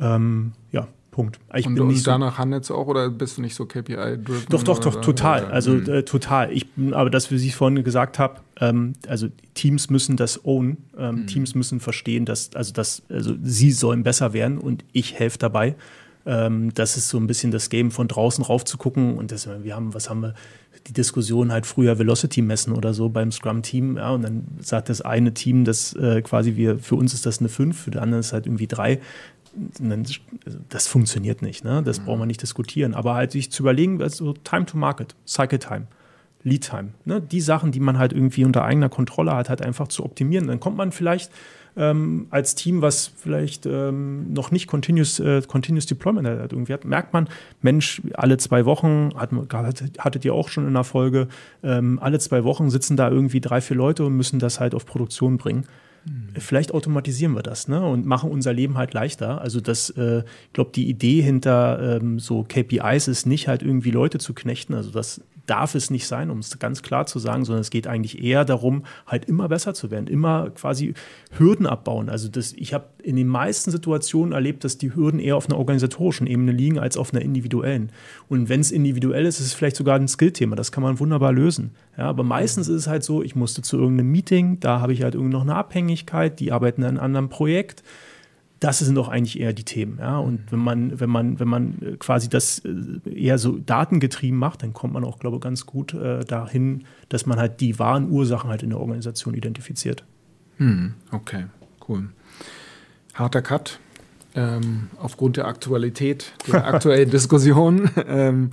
[0.01, 1.41] Ähm, ja, Punkt.
[1.55, 4.49] Ich und, und danach so, handelst du auch oder bist du nicht so KPI-driven?
[4.51, 5.45] Doch, doch, doch, total.
[5.45, 5.53] Oder?
[5.55, 5.89] Also mhm.
[5.89, 6.53] äh, total.
[6.53, 10.77] Ich bin aber das, wie ich vorhin gesagt habe, ähm, also Teams müssen das own.
[10.99, 11.27] Ähm, mhm.
[11.27, 15.75] Teams müssen verstehen, dass, also, dass, also sie sollen besser werden und ich helfe dabei.
[16.27, 19.17] Ähm, das ist so ein bisschen das Game von draußen rauf zu gucken.
[19.17, 20.35] Und das, wir haben, was haben wir?
[20.87, 23.97] Die Diskussion halt früher Velocity messen oder so beim Scrum-Team.
[23.97, 27.39] Ja, und dann sagt das eine Team, dass äh, quasi wir, für uns ist das
[27.39, 29.01] eine 5, für die anderen ist halt irgendwie 3
[30.69, 31.65] das funktioniert nicht.
[31.65, 31.83] Ne?
[31.83, 32.05] Das mhm.
[32.05, 32.95] braucht man nicht diskutieren.
[32.95, 35.87] Aber halt sich zu überlegen, also Time to Market, Cycle Time,
[36.43, 37.21] Lead Time, ne?
[37.21, 40.47] die Sachen, die man halt irgendwie unter eigener Kontrolle hat, halt einfach zu optimieren.
[40.47, 41.31] Dann kommt man vielleicht
[41.77, 46.85] ähm, als Team, was vielleicht ähm, noch nicht Continuous, äh, Continuous Deployment hat, irgendwie hat,
[46.85, 47.29] merkt man,
[47.61, 49.31] Mensch, alle zwei Wochen, hat,
[49.99, 51.29] hattet ihr auch schon in der Folge,
[51.63, 54.87] ähm, alle zwei Wochen sitzen da irgendwie drei, vier Leute und müssen das halt auf
[54.87, 55.67] Produktion bringen.
[56.39, 57.85] Vielleicht automatisieren wir das ne?
[57.85, 59.41] und machen unser Leben halt leichter.
[59.41, 63.91] Also das, äh, ich glaube, die Idee hinter ähm, so KPIs ist nicht halt irgendwie
[63.91, 64.75] Leute zu knechten.
[64.75, 67.87] Also das darf es nicht sein, um es ganz klar zu sagen, sondern es geht
[67.87, 70.95] eigentlich eher darum, halt immer besser zu werden, immer quasi
[71.39, 72.09] Hürden abbauen.
[72.09, 75.59] Also das, ich habe in den meisten Situationen erlebt, dass die Hürden eher auf einer
[75.59, 77.91] organisatorischen Ebene liegen als auf einer individuellen.
[78.29, 80.57] Und wenn es individuell ist, ist es vielleicht sogar ein Skillthema.
[80.57, 81.71] Das kann man wunderbar lösen.
[81.97, 85.03] Ja, aber meistens ist es halt so, ich musste zu irgendeinem Meeting, da habe ich
[85.03, 87.83] halt irgendwie noch eine Abhängigkeit, die arbeiten an einem anderen Projekt
[88.61, 89.99] das sind doch eigentlich eher die Themen.
[89.99, 90.19] Ja?
[90.19, 94.63] Und wenn man, wenn man, wenn man äh, quasi das äh, eher so datengetrieben macht,
[94.63, 98.11] dann kommt man auch, glaube ich, ganz gut äh, dahin, dass man halt die wahren
[98.11, 100.05] Ursachen halt in der Organisation identifiziert.
[100.57, 101.47] Hm, okay,
[101.89, 102.09] cool.
[103.15, 103.79] Harter Cut.
[104.35, 108.51] Ähm, aufgrund der Aktualität, der aktuellen Diskussion, ähm,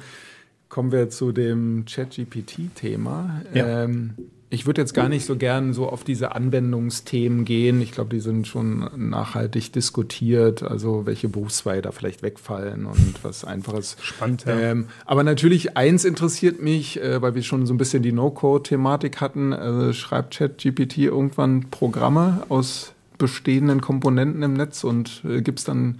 [0.69, 3.41] kommen wir zu dem ChatGPT-Thema.
[3.53, 3.83] Ja.
[3.83, 4.15] Ähm,
[4.53, 7.81] ich würde jetzt gar nicht so gern so auf diese Anwendungsthemen gehen.
[7.81, 13.45] Ich glaube, die sind schon nachhaltig diskutiert, also welche Berufszweige da vielleicht wegfallen und was
[13.45, 13.97] einfaches.
[13.99, 14.59] Spannend, ja.
[14.59, 19.21] Ähm, aber natürlich eins interessiert mich, äh, weil wir schon so ein bisschen die No-Code-Thematik
[19.21, 19.53] hatten.
[19.53, 25.99] Also schreibt ChatGPT irgendwann Programme aus bestehenden Komponenten im Netz und äh, gibt es dann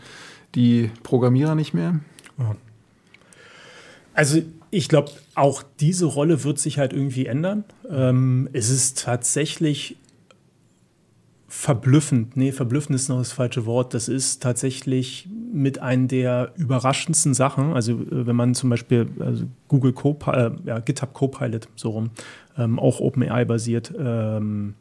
[0.54, 2.02] die Programmierer nicht mehr?
[4.14, 4.44] Also
[4.74, 7.64] ich glaube, auch diese Rolle wird sich halt irgendwie ändern.
[7.90, 9.98] Ähm, es ist tatsächlich
[11.48, 13.94] verblüffend, nee, verblüffend ist noch das falsche Wort.
[13.94, 17.74] Das ist tatsächlich mit einer der überraschendsten Sachen.
[17.74, 22.10] Also, äh, wenn man zum Beispiel also Google Copilot, äh, ja, GitHub Copilot, so rum,
[22.58, 24.74] ähm, auch OpenAI basiert, ähm,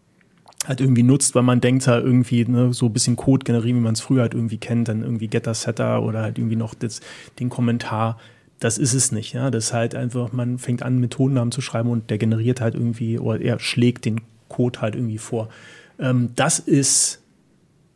[0.67, 3.83] halt irgendwie nutzt, weil man denkt da irgendwie ne, so ein bisschen Code generieren, wie
[3.83, 7.01] man es früher halt irgendwie kennt, dann irgendwie Getter Setter oder halt irgendwie noch das,
[7.39, 8.17] den Kommentar
[8.63, 9.33] das ist es nicht.
[9.33, 9.51] Ja?
[9.51, 13.19] Das ist halt einfach, man fängt an, Methodennamen zu schreiben und der generiert halt irgendwie
[13.19, 15.49] oder er schlägt den Code halt irgendwie vor.
[15.99, 17.21] Ähm, das ist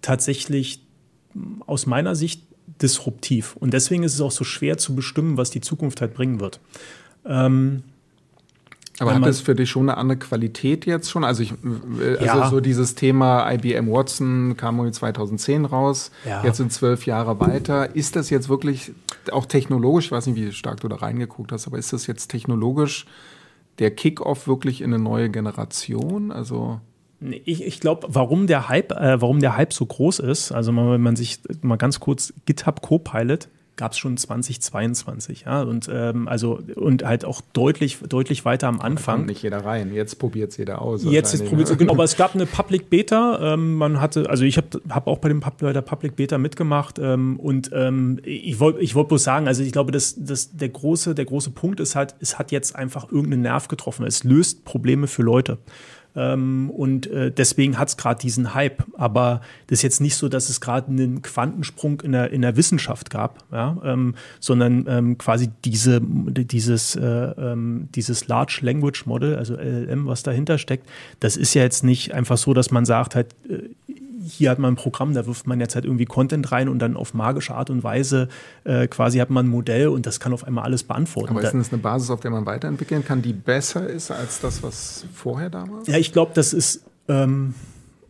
[0.03, 0.81] tatsächlich
[1.67, 2.43] aus meiner Sicht
[2.83, 3.57] disruptiv.
[3.57, 6.61] Und deswegen ist es auch so schwer zu bestimmen, was die Zukunft halt bringen wird.
[7.25, 7.85] Ähm,
[8.99, 11.25] aber hat das für dich schon eine andere Qualität jetzt schon?
[11.25, 11.53] Also, ich,
[12.19, 12.49] also ja.
[12.49, 16.43] so dieses Thema IBM Watson kam irgendwie 2010 raus, ja.
[16.45, 17.95] jetzt sind zwölf Jahre weiter.
[17.95, 18.93] Ist das jetzt wirklich
[19.33, 22.29] auch technologisch, ich weiß nicht, wie stark du da reingeguckt hast, aber ist das jetzt
[22.29, 23.07] technologisch
[23.79, 26.33] der Kickoff wirklich in eine neue Generation?
[26.33, 26.81] Also
[27.21, 31.01] ich, ich glaube, warum der Hype, äh, warum der Hype so groß ist, also wenn
[31.01, 36.61] man sich mal ganz kurz GitHub Copilot gab es schon 2022, ja, und ähm, also
[36.77, 39.15] und halt auch deutlich, deutlich weiter am Anfang.
[39.15, 41.05] Da kommt nicht jeder rein, jetzt probiert es jeder aus.
[41.05, 41.77] Jetzt ist probiert ne?
[41.77, 45.19] genau, aber es gab eine Public Beta, ähm, man hatte, also ich habe hab auch
[45.19, 49.23] bei, dem, bei der Public Beta mitgemacht ähm, und ähm, ich wollte ich wollt bloß
[49.23, 52.53] sagen, also ich glaube, dass, dass der, große, der große Punkt ist halt, es hat
[52.53, 55.59] jetzt einfach irgendeinen Nerv getroffen, es löst Probleme für Leute.
[56.17, 58.83] Ähm, und äh, deswegen hat es gerade diesen Hype.
[58.95, 62.57] Aber das ist jetzt nicht so, dass es gerade einen Quantensprung in der, in der
[62.57, 63.77] Wissenschaft gab, ja?
[63.85, 70.23] ähm, sondern ähm, quasi diese, dieses, äh, ähm, dieses Large Language Model, also LLM, was
[70.23, 70.89] dahinter steckt,
[71.21, 73.69] das ist ja jetzt nicht einfach so, dass man sagt, halt, äh,
[74.27, 76.97] hier hat man ein Programm, da wirft man jetzt halt irgendwie Content rein und dann
[76.97, 78.29] auf magische Art und Weise
[78.65, 81.31] äh, quasi hat man ein Modell und das kann auf einmal alles beantworten.
[81.31, 84.63] Aber ist das eine Basis, auf der man weiterentwickeln kann, die besser ist als das,
[84.63, 85.83] was vorher da war?
[85.87, 86.83] Ja, ich glaube, das ist.
[87.09, 87.55] Ähm,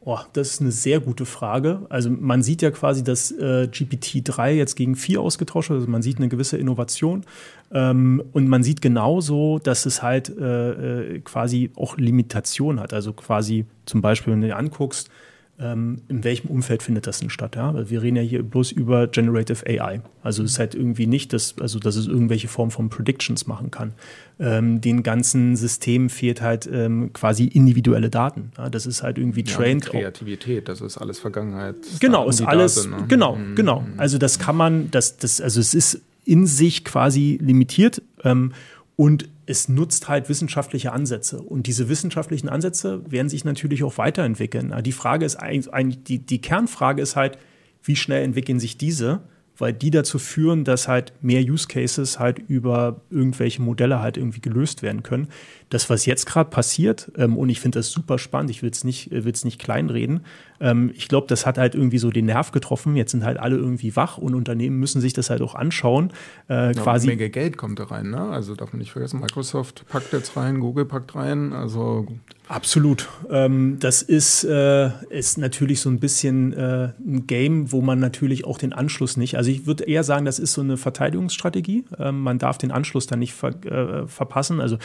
[0.09, 1.81] Oh, das ist eine sehr gute Frage.
[1.89, 5.81] Also man sieht ja quasi, dass äh, GPT-3 jetzt gegen 4 ausgetauscht wird.
[5.81, 7.25] Also man sieht eine gewisse Innovation.
[7.73, 12.93] Ähm, und man sieht genauso, dass es halt äh, äh quasi auch Limitationen hat.
[12.93, 15.11] Also quasi zum Beispiel, wenn du dir anguckst,
[15.59, 17.57] in welchem Umfeld findet das denn statt?
[17.57, 17.89] Ja?
[17.89, 20.03] Wir reden ja hier bloß über Generative AI.
[20.23, 23.71] Also es ist halt irgendwie nicht, dass, also, dass es irgendwelche Form von Predictions machen
[23.71, 23.95] kann.
[24.39, 28.53] Ähm, den ganzen Systemen fehlt halt ähm, quasi individuelle Daten.
[28.59, 28.69] Ja?
[28.69, 29.87] Das ist halt irgendwie ja, trained.
[29.87, 31.77] Kreativität, das ist alles Vergangenheit.
[32.01, 33.05] Genau, ist alles, sind, ne?
[33.09, 33.55] genau, mhm.
[33.55, 33.87] genau.
[33.97, 38.03] Also das kann man, das, das, also es ist in sich quasi limitiert.
[38.25, 38.53] Ähm,
[38.97, 41.41] und es nutzt halt wissenschaftliche Ansätze.
[41.41, 44.75] Und diese wissenschaftlichen Ansätze werden sich natürlich auch weiterentwickeln.
[44.83, 47.39] Die Frage ist eigentlich, die, die Kernfrage ist halt,
[47.83, 49.23] wie schnell entwickeln sich diese?
[49.59, 54.41] weil die dazu führen, dass halt mehr Use Cases halt über irgendwelche Modelle halt irgendwie
[54.41, 55.29] gelöst werden können.
[55.69, 58.85] Das, was jetzt gerade passiert, ähm, und ich finde das super spannend, ich will es
[58.85, 60.21] nicht, äh, nicht kleinreden,
[60.61, 62.97] ähm, ich glaube, das hat halt irgendwie so den Nerv getroffen.
[62.97, 66.13] Jetzt sind halt alle irgendwie wach und Unternehmen müssen sich das halt auch anschauen.
[66.49, 67.09] Äh, ja, quasi.
[67.09, 68.21] Eine Menge Geld kommt da rein, ne?
[68.21, 72.07] Also darf man nicht vergessen, Microsoft packt jetzt rein, Google packt rein, also
[72.49, 73.09] Absolut.
[73.29, 78.45] Ähm, das ist, äh, ist natürlich so ein bisschen äh, ein Game, wo man natürlich
[78.45, 81.85] auch den Anschluss nicht, also ich würde eher sagen, das ist so eine Verteidigungsstrategie.
[81.99, 84.61] Ähm, man darf den Anschluss dann nicht ver äh, verpassen.
[84.61, 84.79] Also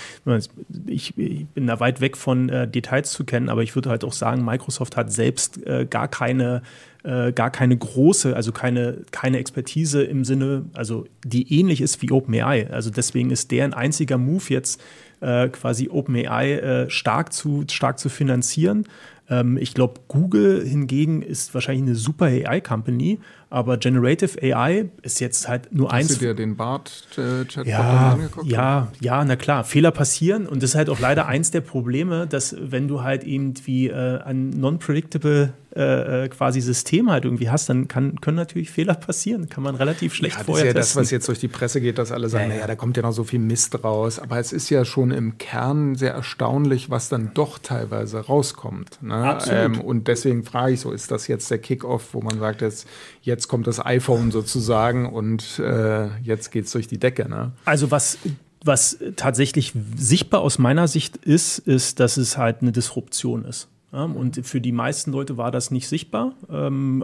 [0.88, 4.04] ich, ich, bin da weit weg von äh, Details zu kennen, aber ich würde halt
[4.04, 6.62] auch sagen, Microsoft hat selbst äh, gar keine
[7.04, 12.12] äh, gar keine große, also keine, keine Expertise im Sinne, also die ähnlich ist wie
[12.12, 12.70] OpenAI.
[12.70, 14.82] Also deswegen ist deren einziger Move jetzt
[15.20, 18.86] äh, quasi OpenAI äh, stark, zu, stark zu finanzieren.
[19.32, 23.20] Ähm, ich glaube, Google hingegen ist wahrscheinlich eine super AI-Company,
[23.50, 26.10] aber Generative AI ist jetzt halt nur Hast eins.
[26.10, 28.48] Hast du dir den BART-Chatbot ja, angeguckt?
[28.48, 32.28] Ja, ja, na klar, Fehler passieren und das ist halt auch leider eins der Probleme,
[32.28, 37.70] dass wenn du halt irgendwie äh, an non-predictable äh, äh, quasi System halt irgendwie hast,
[37.70, 39.48] dann kann, können natürlich Fehler passieren.
[39.48, 41.80] Kann man relativ schlecht ja, vorher Das ist ja das, was jetzt durch die Presse
[41.80, 44.20] geht, dass alle sagen, ja, naja, da kommt ja noch so viel Mist raus.
[44.20, 49.02] Aber es ist ja schon im Kern sehr erstaunlich, was dann doch teilweise rauskommt.
[49.02, 49.21] Ne?
[49.50, 52.88] Ähm, und deswegen frage ich so, ist das jetzt der Kickoff, wo man sagt, jetzt,
[53.22, 57.28] jetzt kommt das iPhone sozusagen und äh, jetzt geht es durch die Decke?
[57.30, 57.52] Ne?
[57.66, 58.18] Also was
[58.64, 63.68] was tatsächlich sichtbar aus meiner Sicht ist, ist, dass es halt eine Disruption ist.
[63.92, 66.34] Ja, und für die meisten Leute war das nicht sichtbar.
[66.50, 67.04] Ähm,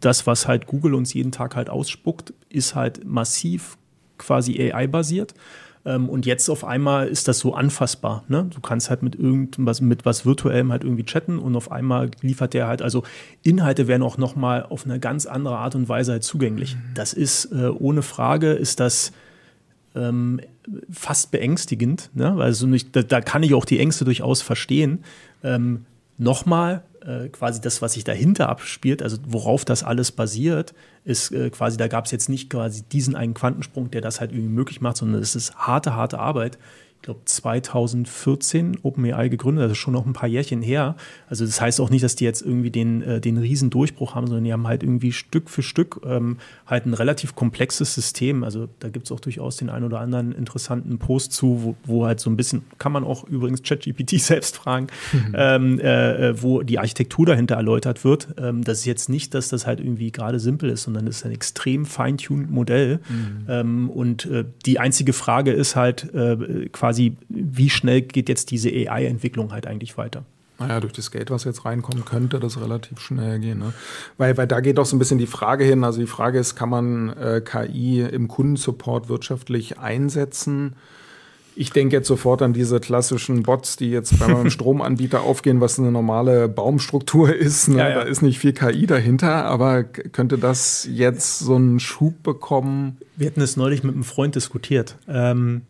[0.00, 3.76] das, was halt Google uns jeden Tag halt ausspuckt, ist halt massiv
[4.18, 5.34] quasi AI-basiert.
[5.84, 8.24] Ähm, und jetzt auf einmal ist das so anfassbar.
[8.28, 8.46] Ne?
[8.52, 12.54] Du kannst halt mit irgendwas, mit was Virtuellem halt irgendwie chatten und auf einmal liefert
[12.54, 13.02] der halt, also
[13.42, 16.76] Inhalte werden auch nochmal auf eine ganz andere Art und Weise halt zugänglich.
[16.76, 16.80] Mhm.
[16.94, 19.12] Das ist äh, ohne Frage, ist das
[19.94, 20.40] ähm,
[20.90, 22.10] fast beängstigend.
[22.14, 22.32] Ne?
[22.32, 25.04] Also nicht, da, da, kann ich auch die Ängste durchaus verstehen.
[25.42, 25.84] Ähm,
[26.22, 31.50] nochmal, äh, quasi das, was sich dahinter abspielt, also worauf das alles basiert, ist äh,
[31.50, 34.80] quasi, da gab es jetzt nicht quasi diesen einen Quantensprung, der das halt irgendwie möglich
[34.80, 36.58] macht, sondern es ist harte, harte Arbeit
[37.02, 40.96] glaube, 2014 OpenAI gegründet, also schon noch ein paar Jährchen her.
[41.28, 44.26] Also das heißt auch nicht, dass die jetzt irgendwie den, äh, den riesen Durchbruch haben,
[44.26, 48.44] sondern die haben halt irgendwie Stück für Stück ähm, halt ein relativ komplexes System.
[48.44, 52.06] Also da gibt es auch durchaus den einen oder anderen interessanten Post zu, wo, wo,
[52.06, 55.34] halt so ein bisschen, kann man auch übrigens ChatGPT selbst fragen, mhm.
[55.34, 58.28] ähm, äh, äh, wo die Architektur dahinter erläutert wird.
[58.38, 61.26] Ähm, das ist jetzt nicht, dass das halt irgendwie gerade simpel ist, sondern es ist
[61.26, 63.00] ein extrem feintuned Modell.
[63.08, 63.46] Mhm.
[63.48, 68.50] Ähm, und äh, die einzige Frage ist halt äh, quasi, quasi, wie schnell geht jetzt
[68.50, 70.24] diese AI-Entwicklung halt eigentlich weiter?
[70.58, 73.58] Naja, durch das Geld, was jetzt reinkommt, könnte das relativ schnell gehen.
[73.58, 73.72] Ne?
[74.18, 75.82] Weil, weil da geht auch so ein bisschen die Frage hin.
[75.82, 80.76] Also die Frage ist, kann man äh, KI im Kundensupport wirtschaftlich einsetzen?
[81.56, 85.78] Ich denke jetzt sofort an diese klassischen Bots, die jetzt bei meinem Stromanbieter aufgehen, was
[85.78, 87.68] eine normale Baumstruktur ist.
[87.68, 87.78] Ne?
[87.78, 87.94] Ja, ja.
[87.96, 92.98] Da ist nicht viel KI dahinter, aber könnte das jetzt so einen Schub bekommen?
[93.16, 94.96] Wir hatten es neulich mit einem Freund diskutiert.
[95.08, 95.62] Ähm,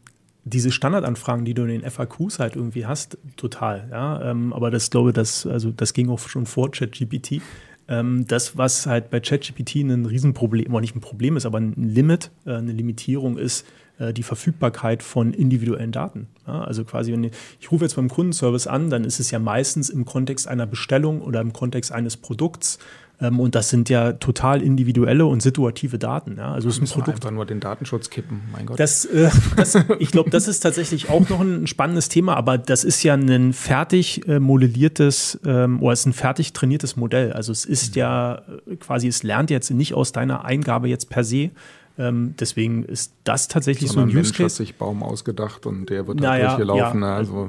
[0.45, 3.88] diese Standardanfragen, die du in den FAQs halt irgendwie hast, total.
[3.90, 4.30] Ja?
[4.30, 7.40] Ähm, aber das glaube das, also das ging auch schon vor ChatGPT.
[7.88, 11.74] Ähm, das, was halt bei ChatGPT ein Riesenproblem, oder nicht ein Problem ist, aber ein
[11.76, 13.66] Limit, äh, eine Limitierung ist,
[13.99, 16.28] äh, die Verfügbarkeit von individuellen Daten.
[16.47, 16.62] Ja?
[16.62, 19.90] Also quasi, wenn ich, ich rufe jetzt beim Kundenservice an, dann ist es ja meistens
[19.90, 22.78] im Kontext einer Bestellung oder im Kontext eines Produkts
[23.23, 26.37] ähm, und das sind ja total individuelle und situative Daten.
[26.37, 26.53] Ja?
[26.53, 27.16] Also es ist ein Produkt.
[27.16, 28.79] Einfach nur den Datenschutz kippen, mein Gott.
[28.79, 32.85] Das, äh, das, ich glaube, das ist tatsächlich auch noch ein spannendes Thema, aber das
[32.85, 37.33] ist ja ein fertig äh, modelliertes ähm, oder es ist ein fertig trainiertes Modell.
[37.33, 38.01] Also es ist mhm.
[38.01, 41.51] ja äh, quasi, es lernt jetzt nicht aus deiner Eingabe jetzt per se,
[41.99, 44.45] ähm, deswegen ist das tatsächlich Sondern so ein Use Case.
[44.45, 47.03] hat sich Baum ausgedacht und der wird naja, da durchgelaufen.
[47.03, 47.49] Ja, also.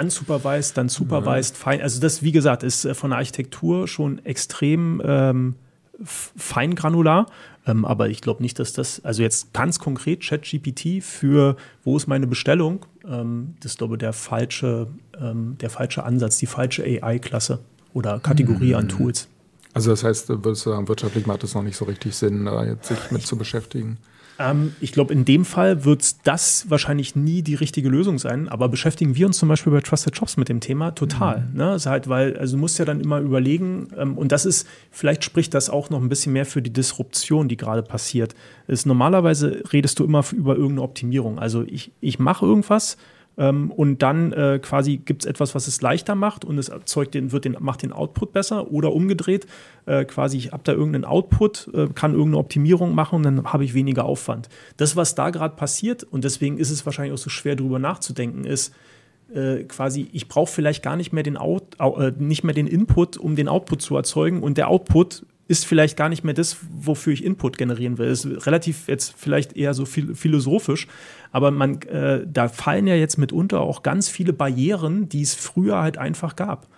[0.00, 1.62] Unsupervised, dann supervised, ja.
[1.62, 1.80] fein.
[1.80, 5.54] Also das, wie gesagt, ist äh, von der Architektur schon extrem ähm,
[6.04, 7.26] feingranular.
[7.66, 12.06] Ähm, aber ich glaube nicht, dass das, also jetzt ganz konkret ChatGPT für wo ist
[12.06, 14.88] meine Bestellung, ähm, das ist, glaube ich, der falsche,
[15.20, 17.60] ähm, der falsche Ansatz, die falsche AI-Klasse
[17.92, 18.76] oder Kategorie mhm.
[18.76, 19.28] an Tools.
[19.74, 22.64] Also das heißt, würdest du sagen, wirtschaftlich macht es noch nicht so richtig Sinn, da
[22.64, 23.98] jetzt sich mit zu beschäftigen?
[24.38, 28.68] Ähm, ich glaube, in dem Fall wird das wahrscheinlich nie die richtige Lösung sein, aber
[28.68, 31.48] beschäftigen wir uns zum Beispiel bei Trusted Shops mit dem Thema total.
[31.52, 31.56] Mhm.
[31.56, 31.74] Ne?
[31.74, 35.24] ist halt, weil, also du musst ja dann immer überlegen, ähm, und das ist, vielleicht
[35.24, 38.34] spricht das auch noch ein bisschen mehr für die Disruption, die gerade passiert.
[38.66, 41.38] Ist, normalerweise redest du immer über irgendeine Optimierung.
[41.38, 42.96] Also ich, ich mache irgendwas,
[43.36, 47.14] ähm, und dann äh, quasi gibt es etwas, was es leichter macht und es erzeugt
[47.14, 49.46] den, wird den, macht den Output besser oder umgedreht.
[49.86, 53.64] Äh, quasi, ich habe da irgendeinen Output, äh, kann irgendeine Optimierung machen und dann habe
[53.64, 54.48] ich weniger Aufwand.
[54.76, 58.44] Das, was da gerade passiert, und deswegen ist es wahrscheinlich auch so schwer, darüber nachzudenken,
[58.44, 58.74] ist,
[59.34, 63.16] äh, quasi, ich brauche vielleicht gar nicht mehr den Out, äh, nicht mehr den Input,
[63.16, 64.42] um den Output zu erzeugen.
[64.42, 68.08] Und der Output ist vielleicht gar nicht mehr das, wofür ich Input generieren will.
[68.08, 70.86] Ist relativ jetzt vielleicht eher so philosophisch,
[71.32, 75.80] aber man, äh, da fallen ja jetzt mitunter auch ganz viele Barrieren, die es früher
[75.80, 76.68] halt einfach gab.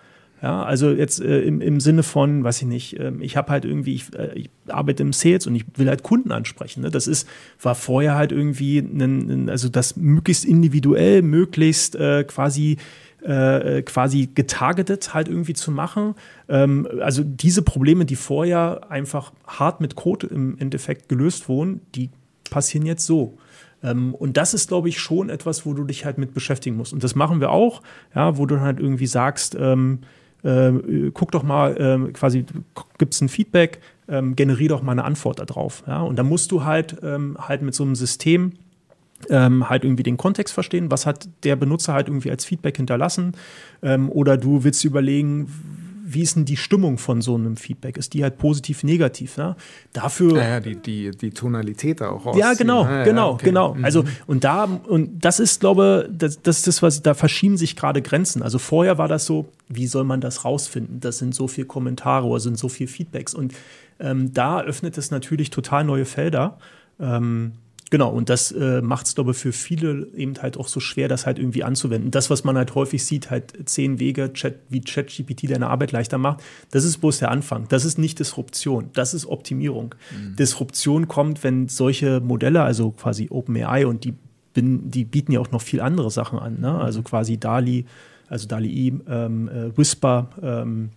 [0.41, 3.65] Ja, also jetzt äh, im, im Sinne von, weiß ich nicht, äh, ich habe halt
[3.65, 6.81] irgendwie, ich, äh, ich, arbeite im Sales und ich will halt Kunden ansprechen.
[6.81, 6.91] Ne?
[6.91, 7.27] Das ist,
[7.59, 12.77] war vorher halt irgendwie, ein, also das möglichst individuell, möglichst äh, quasi
[13.23, 16.15] äh, quasi getargetet halt irgendwie zu machen.
[16.47, 22.09] Ähm, also diese Probleme, die vorher einfach hart mit Code im Endeffekt gelöst wurden, die
[22.49, 23.37] passieren jetzt so.
[23.83, 26.93] Ähm, und das ist, glaube ich, schon etwas, wo du dich halt mit beschäftigen musst.
[26.93, 27.81] Und das machen wir auch,
[28.15, 29.99] ja, wo du halt irgendwie sagst, ähm,
[30.43, 32.45] äh, guck doch mal, äh, quasi
[32.97, 35.83] gibt es ein Feedback, ähm, generiere doch mal eine Antwort darauf.
[35.87, 36.01] Ja?
[36.01, 38.53] Und da musst du halt, ähm, halt mit so einem System
[39.29, 43.33] ähm, halt irgendwie den Kontext verstehen, was hat der Benutzer halt irgendwie als Feedback hinterlassen.
[43.81, 45.47] Ähm, oder du willst überlegen,
[46.09, 47.97] wie ist denn die Stimmung von so einem Feedback?
[47.97, 49.35] Ist die halt positiv, negativ?
[49.35, 49.57] Ne?
[49.91, 50.37] Dafür.
[50.37, 52.47] Ja, ja die, die, die Tonalität auch rausziehen.
[52.47, 53.45] Ja, genau, ah, genau, ja, okay.
[53.45, 53.73] genau.
[53.73, 53.83] Mhm.
[53.83, 57.75] Also, und da, und das ist, glaube das, das ist das, was, da verschieben sich
[57.75, 58.41] gerade Grenzen.
[58.41, 61.01] Also vorher war das so, wie soll man das rausfinden?
[61.01, 63.33] Das sind so viele Kommentare oder sind so viele Feedbacks.
[63.33, 63.53] Und
[63.99, 66.57] ähm, da öffnet es natürlich total neue Felder.
[67.01, 67.51] Ähm,
[67.89, 71.07] Genau, und das äh, macht es, glaube ich, für viele eben halt auch so schwer,
[71.07, 72.11] das halt irgendwie anzuwenden.
[72.11, 76.17] Das, was man halt häufig sieht, halt zehn Wege, Chat, wie ChatGPT deine Arbeit leichter
[76.17, 77.67] macht, das ist bloß der Anfang.
[77.69, 79.95] Das ist nicht Disruption, das ist Optimierung.
[80.11, 80.35] Mhm.
[80.35, 84.13] Disruption kommt, wenn solche Modelle, also quasi OpenAI und die,
[84.55, 86.77] die bieten ja auch noch viel andere Sachen an, ne?
[86.79, 87.85] also quasi DALI,
[88.27, 90.89] also DALI, ähm, äh, Whisper, ähm,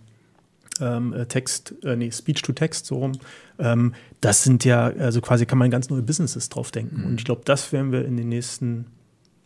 [0.80, 3.12] ähm, äh, Text, äh, nee, Speech to Text, so rum.
[3.60, 7.00] Ähm, das sind ja, also quasi kann man ganz neue Businesses drauf denken.
[7.00, 7.06] Mhm.
[7.06, 8.86] Und ich glaube, das werden wir in den nächsten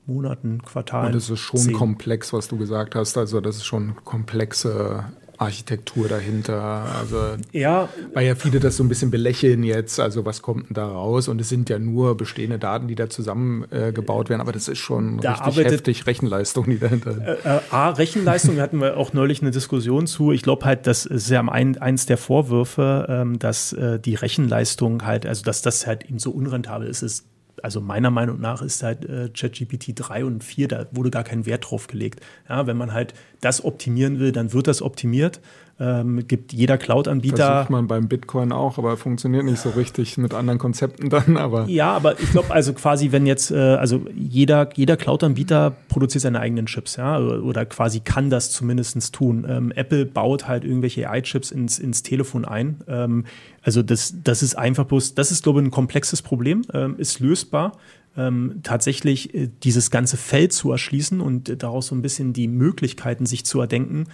[0.07, 1.09] Monaten, Quartalen.
[1.09, 1.75] Und das ist schon sehen.
[1.75, 3.17] komplex, was du gesagt hast.
[3.17, 5.05] Also, das ist schon komplexe
[5.39, 6.87] Architektur dahinter.
[6.99, 7.89] Also, ja.
[8.13, 10.01] Weil ja viele das so ein bisschen belächeln jetzt.
[10.01, 11.29] Also, was kommt denn da raus?
[11.29, 14.41] Und es sind ja nur bestehende Daten, die da zusammengebaut äh, werden.
[14.41, 17.17] Aber das ist schon da richtig heftig Rechenleistung, die dahinter.
[17.19, 20.33] Äh, äh, A, Rechenleistung, hatten wir auch neulich eine Diskussion zu.
[20.33, 25.05] Ich glaube halt, das ist ja ein, eins der Vorwürfe, ähm, dass äh, die Rechenleistung
[25.05, 27.27] halt, also dass das halt eben so unrentabel ist, ist
[27.65, 31.47] also meiner Meinung nach ist halt äh, ChatGPT 3 und 4, da wurde gar kein
[31.47, 32.21] Wert drauf gelegt.
[32.47, 35.41] Ja, wenn man halt das optimieren will, dann wird das optimiert
[35.81, 37.37] ähm, gibt jeder Cloud-Anbieter.
[37.37, 41.37] Versucht man beim Bitcoin auch, aber funktioniert nicht so richtig mit anderen Konzepten dann.
[41.45, 46.23] Aber ja, aber ich glaube also quasi, wenn jetzt, äh, also jeder, jeder Cloud-Anbieter produziert
[46.23, 49.45] seine eigenen Chips, ja, oder quasi kann das zumindest tun.
[49.49, 52.81] Ähm, Apple baut halt irgendwelche AI-Chips ins, ins Telefon ein.
[52.87, 53.25] Ähm,
[53.63, 57.21] also das, das ist einfach bloß, das ist, glaube ich, ein komplexes Problem, ähm, ist
[57.21, 57.73] lösbar.
[58.17, 62.47] Ähm, tatsächlich äh, dieses ganze Feld zu erschließen und äh, daraus so ein bisschen die
[62.47, 64.05] Möglichkeiten sich zu erdenken,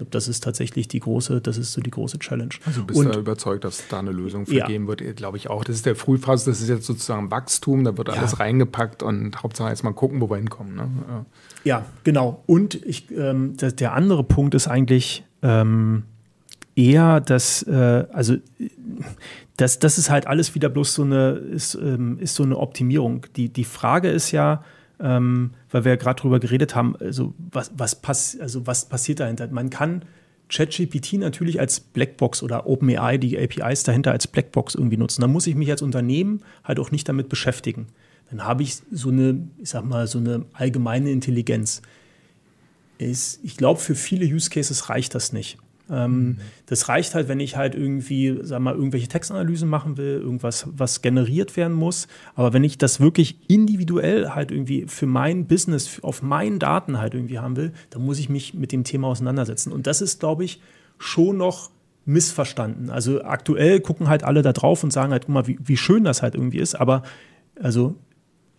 [0.00, 2.54] glaube, das ist tatsächlich die große, das ist so die große Challenge.
[2.64, 4.66] Also bist du überzeugt, dass da eine Lösung für ja.
[4.66, 5.16] geben wird?
[5.16, 5.62] Glaube ich auch.
[5.62, 8.14] Das ist der Frühphase, das ist jetzt sozusagen Wachstum, da wird ja.
[8.14, 10.74] alles reingepackt und Hauptsache jetzt mal gucken, wo wir hinkommen.
[10.74, 10.88] Ne?
[11.08, 11.24] Ja.
[11.64, 11.84] ja.
[12.02, 12.42] genau.
[12.46, 16.04] Und ich, ähm, der, der, andere Punkt ist eigentlich ähm,
[16.74, 18.36] eher, dass, äh, also
[19.58, 23.26] das, das ist halt alles wieder bloß so eine, ist, ähm, ist so eine Optimierung.
[23.36, 24.64] Die, die Frage ist ja,
[25.00, 29.20] ähm, weil wir ja gerade drüber geredet haben, also was, was, pass also was passiert
[29.20, 29.48] dahinter?
[29.48, 30.04] Man kann
[30.48, 35.20] ChatGPT natürlich als Blackbox oder OpenAI, die APIs dahinter als Blackbox irgendwie nutzen.
[35.22, 37.86] Da muss ich mich als Unternehmen halt auch nicht damit beschäftigen.
[38.30, 41.82] Dann habe ich so eine, ich sag mal, so eine allgemeine Intelligenz.
[42.98, 45.58] ich glaube, für viele Use Cases reicht das nicht.
[45.90, 46.38] Ähm, mhm.
[46.66, 51.02] Das reicht halt, wenn ich halt irgendwie, sag mal, irgendwelche Textanalysen machen will, irgendwas, was
[51.02, 52.06] generiert werden muss.
[52.34, 57.14] Aber wenn ich das wirklich individuell halt irgendwie für mein Business, auf meinen Daten halt
[57.14, 59.72] irgendwie haben will, dann muss ich mich mit dem Thema auseinandersetzen.
[59.72, 60.60] Und das ist, glaube ich,
[60.98, 61.70] schon noch
[62.04, 62.90] missverstanden.
[62.90, 66.04] Also aktuell gucken halt alle da drauf und sagen halt, guck mal, wie, wie schön
[66.04, 66.74] das halt irgendwie ist.
[66.74, 67.02] Aber
[67.60, 67.96] also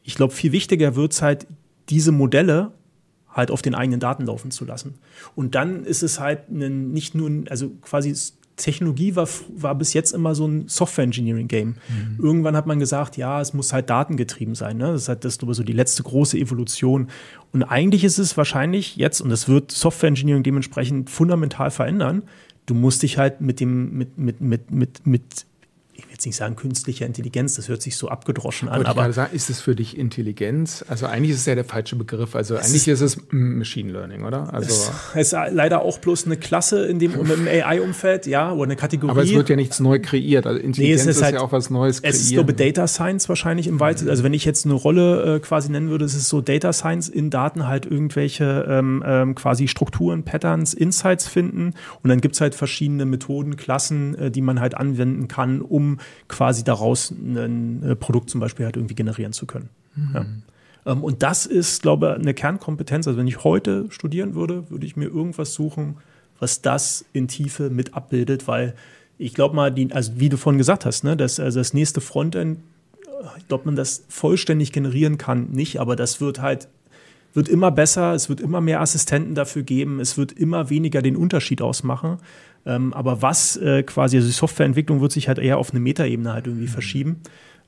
[0.03, 1.47] ich glaube, viel wichtiger wird es halt,
[1.89, 2.71] diese Modelle
[3.34, 4.95] halt auf den eigenen Daten laufen zu lassen.
[5.36, 8.13] Und dann ist es halt ein, nicht nur, also quasi
[8.57, 11.67] Technologie war, war bis jetzt immer so ein Software-Engineering-Game.
[11.67, 12.23] Mhm.
[12.23, 14.77] Irgendwann hat man gesagt, ja, es muss halt datengetrieben sein.
[14.77, 14.91] Ne?
[14.91, 17.07] Das ist halt das, so die letzte große Evolution.
[17.53, 22.23] Und eigentlich ist es wahrscheinlich jetzt, und das wird Software-Engineering dementsprechend fundamental verändern,
[22.65, 25.45] du musst dich halt mit dem, mit, mit, mit, mit, mit
[26.22, 28.86] jetzt nicht sagen künstliche Intelligenz, das hört sich so abgedroschen an.
[28.86, 30.86] aber ich sagen, ist es für dich Intelligenz?
[30.88, 32.36] Also eigentlich ist es ja der falsche Begriff.
[32.36, 34.53] Also eigentlich ist, ist, es Machine Learning, oder?
[34.53, 38.76] Also es ist leider auch bloß eine Klasse in dem im AI-Umfeld, ja, oder eine
[38.76, 39.11] Kategorie.
[39.11, 40.45] Aber es wird ja nichts neu kreiert.
[40.45, 42.15] Also Intelligenz nee, ist, ist halt, ja auch was Neues kreieren.
[42.15, 44.09] Es ist, glaube Data Science wahrscheinlich im weitesten.
[44.09, 47.09] Also wenn ich jetzt eine Rolle äh, quasi nennen würde, ist es so Data Science
[47.09, 51.74] in Daten halt irgendwelche ähm, ähm, quasi Strukturen, Patterns, Insights finden.
[52.03, 55.97] Und dann gibt es halt verschiedene Methoden, Klassen, äh, die man halt anwenden kann, um
[56.28, 59.70] quasi daraus ein äh, Produkt zum Beispiel halt irgendwie generieren zu können.
[59.95, 60.12] Mhm.
[60.14, 60.26] Ja.
[60.86, 63.07] Ähm, und das ist, glaube ich, eine Kernkompetenz.
[63.07, 65.97] Also wenn ich heute studieren würde, würde ich mir irgendwas suchen,
[66.39, 68.74] was das in Tiefe mit abbildet, weil
[69.18, 72.01] ich glaube mal, die, also wie du vorhin gesagt hast, ne, das, also das nächste
[72.01, 72.59] Frontend,
[73.38, 76.68] ich glaube, man das vollständig generieren kann, nicht, aber das wird halt
[77.34, 81.16] wird immer besser, es wird immer mehr Assistenten dafür geben, es wird immer weniger den
[81.16, 82.18] Unterschied ausmachen.
[82.66, 86.34] Ähm, aber was äh, quasi, also die Softwareentwicklung wird sich halt eher auf eine Metaebene
[86.34, 86.72] halt irgendwie mhm.
[86.72, 87.22] verschieben.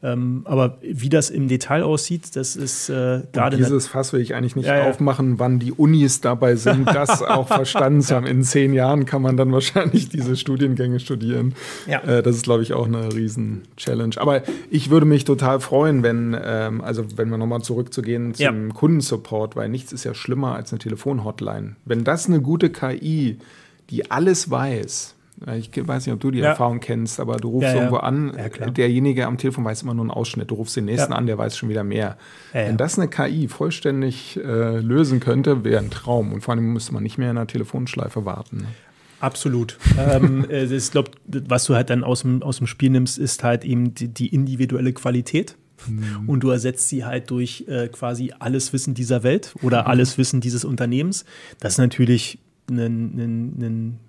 [0.03, 3.55] Ähm, aber wie das im Detail aussieht, das ist äh, gerade.
[3.55, 4.89] Dieses Fass will ich eigentlich nicht ja, ja.
[4.89, 8.25] aufmachen, wann die Unis dabei sind, das auch verstanden zu haben.
[8.25, 11.55] In zehn Jahren kann man dann wahrscheinlich diese Studiengänge studieren.
[11.87, 12.01] Ja.
[12.01, 14.15] Äh, das ist, glaube ich, auch eine Riesen-Challenge.
[14.17, 18.73] Aber ich würde mich total freuen, wenn, ähm, also wenn wir nochmal zurückzugehen zum.
[18.73, 21.77] Kundensupport, weil nichts ist ja schlimmer als eine Telefonhotline.
[21.85, 23.37] Wenn das eine gute KI
[23.89, 25.15] die alles weiß.
[25.57, 26.49] Ich weiß nicht, ob du die Ja.
[26.49, 27.75] Erfahrung kennst, aber du rufst Ja, ja.
[27.75, 28.37] irgendwo an,
[28.77, 30.51] derjenige am Telefon weiß immer nur einen Ausschnitt.
[30.51, 32.17] Du rufst den nächsten an, der weiß schon wieder mehr.
[32.53, 36.31] Wenn das eine KI vollständig äh, lösen könnte, wäre ein Traum.
[36.33, 38.57] Und vor allem müsste man nicht mehr in einer Telefonschleife warten.
[38.57, 38.65] ne?
[39.19, 39.77] Absolut.
[39.99, 43.43] ähm, äh, ich glaube, was du halt dann aus dem, aus dem Spiel nimmst, ist
[43.43, 45.55] halt eben die, die individuelle Qualität.
[45.87, 46.29] Mhm.
[46.29, 50.39] Und du ersetzt sie halt durch äh, quasi alles Wissen dieser Welt oder alles Wissen
[50.39, 51.25] dieses Unternehmens.
[51.59, 52.39] Das ist natürlich
[52.69, 53.99] ein,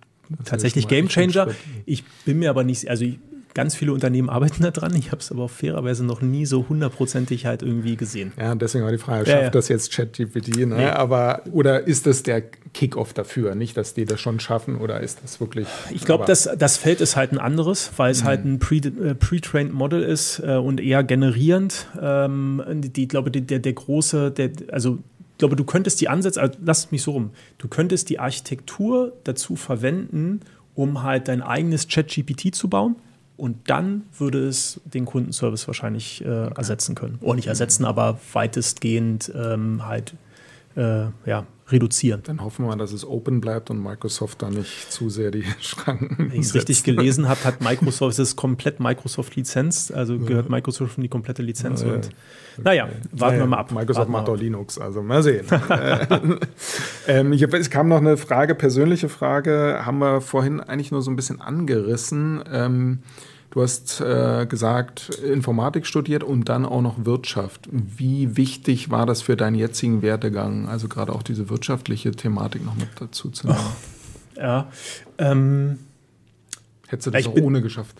[0.44, 1.44] tatsächlich schon mal Game echt ein Changer.
[1.50, 1.56] Schritt.
[1.86, 3.18] Ich bin mir aber nicht, also ich,
[3.54, 4.94] ganz viele Unternehmen arbeiten da dran.
[4.94, 8.32] Ich habe es aber fairerweise noch nie so hundertprozentig halt irgendwie gesehen.
[8.38, 9.50] Ja, deswegen war die Frage, Ja, schafft ja.
[9.50, 10.56] das jetzt ChatGPT?
[10.58, 10.66] Ne?
[10.66, 10.84] Nee.
[10.86, 12.42] Aber, oder ist das der
[12.74, 13.54] Kickoff dafür?
[13.54, 15.68] Nicht, dass die das schon schaffen oder ist das wirklich.
[15.90, 19.72] Ich glaube, das, das Feld ist halt ein anderes, weil es halt ein äh, pre-trained
[19.72, 21.86] Model ist äh, und eher generierend.
[22.00, 24.98] Ähm, die, ich glaube, die, der, der große, der, also
[25.44, 29.56] glaube, du könntest die Ansätze, also lass mich so rum, du könntest die Architektur dazu
[29.56, 30.40] verwenden,
[30.74, 32.96] um halt dein eigenes Chat-GPT zu bauen.
[33.36, 37.18] Und dann würde es den Kundenservice wahrscheinlich äh, ersetzen können.
[37.20, 40.14] Oder nicht ersetzen, aber weitestgehend ähm, halt
[40.76, 42.22] äh, ja, reduzieren.
[42.24, 46.30] Dann hoffen wir dass es open bleibt und Microsoft da nicht zu sehr die Schranken.
[46.30, 50.98] Wenn ich es richtig gelesen habe, hat Microsoft, es ist komplett Microsoft-Lizenz, also gehört Microsoft
[50.98, 51.82] in die komplette Lizenz.
[51.82, 51.94] Ja, ja.
[51.94, 52.10] Und
[52.62, 53.72] naja, warten wir mal ab.
[53.72, 54.40] Microsoft macht auch ab.
[54.40, 55.46] Linux, also mal sehen.
[55.74, 56.06] Äh,
[57.08, 61.02] ähm, ich hab, es kam noch eine Frage, persönliche Frage, haben wir vorhin eigentlich nur
[61.02, 62.44] so ein bisschen angerissen.
[62.50, 63.00] Ähm,
[63.54, 67.68] du hast äh, gesagt, Informatik studiert und dann auch noch Wirtschaft.
[67.70, 70.68] Wie wichtig war das für deinen jetzigen Werdegang?
[70.68, 73.58] Also gerade auch diese wirtschaftliche Thematik noch mit dazu zu nehmen.
[74.36, 74.68] Ja,
[75.18, 75.78] ähm,
[76.88, 77.96] Hättest du das auch bin- ohne geschafft?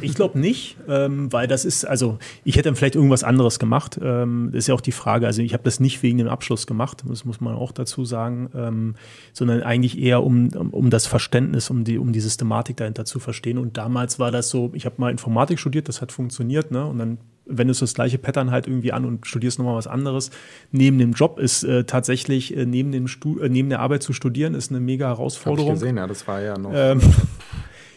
[0.00, 3.98] Ich glaube nicht, ähm, weil das ist, also ich hätte dann vielleicht irgendwas anderes gemacht.
[4.02, 5.26] Ähm, das ist ja auch die Frage.
[5.26, 8.50] Also ich habe das nicht wegen dem Abschluss gemacht, das muss man auch dazu sagen,
[8.54, 8.94] ähm,
[9.32, 13.58] sondern eigentlich eher um, um, das Verständnis, um die, um die Systematik dahinter zu verstehen.
[13.58, 16.84] Und damals war das so, ich habe mal Informatik studiert, das hat funktioniert, ne?
[16.86, 20.30] Und dann wendest du das gleiche Pattern halt irgendwie an und studierst nochmal was anderes.
[20.72, 24.12] Neben dem Job ist äh, tatsächlich, äh, neben, dem Stu äh, neben der Arbeit zu
[24.12, 25.74] studieren, ist eine mega Habe ich Herausforderung.
[25.74, 26.72] gesehen, ja, das war ja noch.
[26.74, 27.00] Ähm,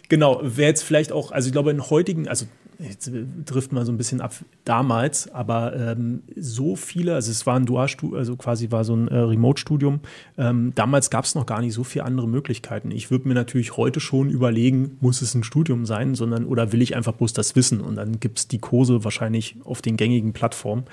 [0.09, 2.45] genau, wäre jetzt vielleicht auch, also ich glaube, in heutigen, also
[2.79, 4.33] jetzt äh, trifft man so ein bisschen ab
[4.65, 9.07] damals, aber ähm, so viele, also es war ein Dualstudium, also quasi war so ein
[9.07, 9.99] äh, Remote-Studium.
[10.37, 12.91] Ähm, damals gab es noch gar nicht so viele andere Möglichkeiten.
[12.91, 16.81] Ich würde mir natürlich heute schon überlegen, muss es ein Studium sein, sondern oder will
[16.81, 17.81] ich einfach bloß das Wissen?
[17.81, 20.85] Und dann gibt es die Kurse wahrscheinlich auf den gängigen Plattformen.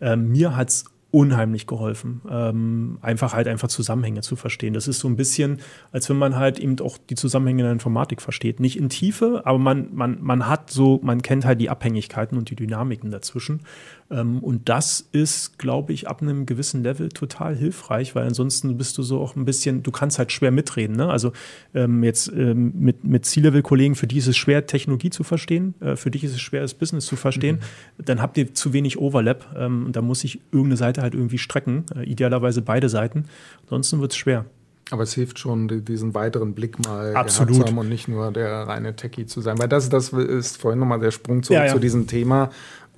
[0.00, 4.74] Ähm, mir hat es unheimlich geholfen, ähm, einfach halt einfach Zusammenhänge zu verstehen.
[4.74, 5.58] Das ist so ein bisschen,
[5.90, 8.60] als wenn man halt eben auch die Zusammenhänge in der Informatik versteht.
[8.60, 12.50] Nicht in Tiefe, aber man, man, man hat so, man kennt halt die Abhängigkeiten und
[12.50, 13.62] die Dynamiken dazwischen.
[14.10, 18.98] Ähm, und das ist, glaube ich, ab einem gewissen Level total hilfreich, weil ansonsten bist
[18.98, 20.96] du so auch ein bisschen, du kannst halt schwer mitreden.
[20.96, 21.08] Ne?
[21.08, 21.32] Also
[21.74, 25.94] ähm, jetzt ähm, mit, mit C-Level-Kollegen, für die ist es schwer, Technologie zu verstehen, äh,
[25.96, 27.60] für dich ist es schwer, das Business zu verstehen.
[27.98, 31.38] Dann habt ihr zu wenig Overlap ähm, und da muss ich irgendeine Seite halt irgendwie
[31.38, 33.26] strecken, äh, idealerweise beide Seiten.
[33.62, 34.44] Ansonsten wird es schwer.
[34.92, 37.54] Aber es hilft schon, die- diesen weiteren Blick mal Absolut.
[37.54, 39.56] zu haben und nicht nur der reine Techie zu sein.
[39.56, 41.72] Weil das, das ist vorhin nochmal der Sprung zurück Ja, ja.
[41.72, 42.50] zu diesem Thema.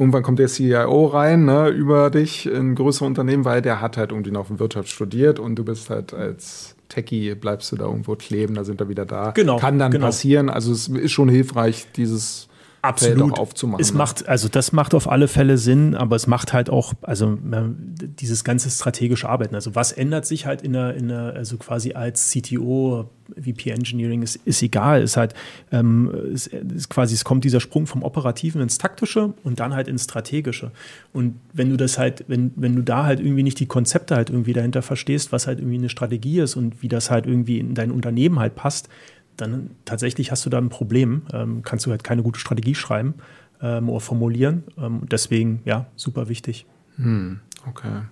[0.03, 4.11] Irgendwann kommt der CIO rein, ne, über dich in größere Unternehmen, weil der hat halt
[4.11, 8.55] irgendwie noch Wirtschaft studiert und du bist halt als Techie, bleibst du da irgendwo kleben,
[8.55, 9.31] da sind wir wieder da.
[9.31, 10.07] Genau, Kann dann genau.
[10.07, 10.51] passieren.
[10.51, 12.49] Also es ist schon hilfreich, dieses
[13.33, 13.81] Auch aufzumachen.
[13.81, 13.99] Es ne?
[13.99, 17.77] macht, also das macht auf alle Fälle Sinn, aber es macht halt auch, also ähm,
[17.99, 19.55] dieses ganze strategische Arbeiten.
[19.55, 23.09] Also was ändert sich halt in der, in der also quasi als CTO,
[23.41, 25.35] VP Engineering ist, ist egal, ist halt,
[25.71, 29.87] ähm, es ist quasi, es kommt dieser Sprung vom Operativen ins Taktische und dann halt
[29.87, 30.73] ins Strategische.
[31.13, 34.29] Und wenn du das halt, wenn, wenn du da halt irgendwie nicht die Konzepte halt
[34.29, 37.75] irgendwie dahinter verstehst, was halt irgendwie eine Strategie ist und wie das halt irgendwie in
[37.75, 38.89] dein Unternehmen halt passt,
[39.37, 41.23] dann tatsächlich hast du da ein Problem.
[41.33, 43.15] Ähm, kannst du halt keine gute Strategie schreiben
[43.61, 44.65] ähm, oder formulieren.
[44.79, 46.67] Ähm, deswegen, ja, super wichtig.
[47.69, 48.03] Okay.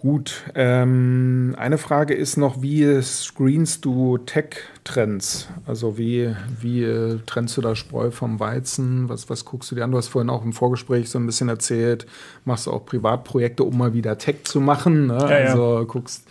[0.00, 0.44] Gut.
[0.54, 5.48] Ähm, eine Frage ist noch, wie screenst du Tech-Trends?
[5.66, 9.10] Also wie, wie äh, trennst du da Spreu vom Weizen?
[9.10, 9.90] Was, was guckst du dir an?
[9.90, 12.06] Du hast vorhin auch im Vorgespräch so ein bisschen erzählt,
[12.46, 15.08] machst du auch Privatprojekte, um mal wieder Tech zu machen.
[15.08, 15.18] Ne?
[15.18, 15.50] Ja, ja.
[15.50, 16.26] also guckst,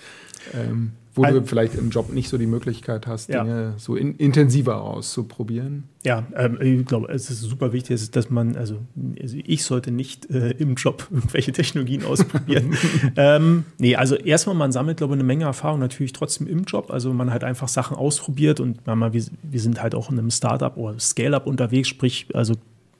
[0.56, 3.44] ähm, wo Al- du vielleicht im Job nicht so die Möglichkeit hast, Ja.
[3.44, 5.86] Dinge so in, intensiver auszuprobieren.
[6.06, 8.80] Ja, ähm, ich glaube, es ist super wichtig, dass- dass man, also,
[9.22, 12.76] also ich sollte nicht äh, im Job irgendwelche Technologien ausprobieren.
[13.18, 16.92] ähm, nee, also erstmal, man sammelt, glaube ich, eine Menge Erfahrung natürlich trotzdem im Job.
[16.92, 20.32] Also man halt einfach Sachen ausprobiert und man, wir, wir sind halt auch in einem
[20.32, 22.54] Startup oder Scale-up unterwegs, sprich, also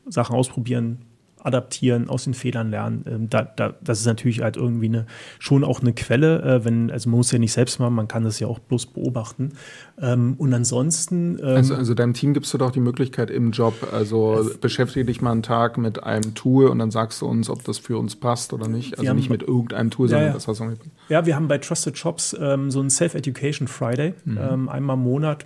[0.08, 0.98] Sachen ausprobieren,
[1.40, 3.06] adaptieren, aus den Fehlern lernen.
[3.08, 5.06] Ähm, da, da, das ist natürlich halt irgendwie eine,
[5.40, 8.24] schon auch eine Quelle, äh, wenn, also man muss ja nicht selbst machen, man kann
[8.24, 9.54] das ja auch bloß beobachten.
[10.02, 11.38] Ähm, und ansonsten.
[11.40, 15.22] Ähm, also, also deinem Team gibst du doch die Möglichkeit im Job, also beschäftige dich
[15.22, 18.16] mal einen Tag mit einem Tool und dann sagst du uns, ob das für uns
[18.16, 18.98] passt oder nicht.
[19.00, 20.74] Also nicht mit irgendeinem Tool, sondern ja, das, was du
[21.10, 24.38] Ja, wir haben bei Trusted Shops ähm, so einen Self-Education Friday, mhm.
[24.38, 25.46] ähm, einmal im Monat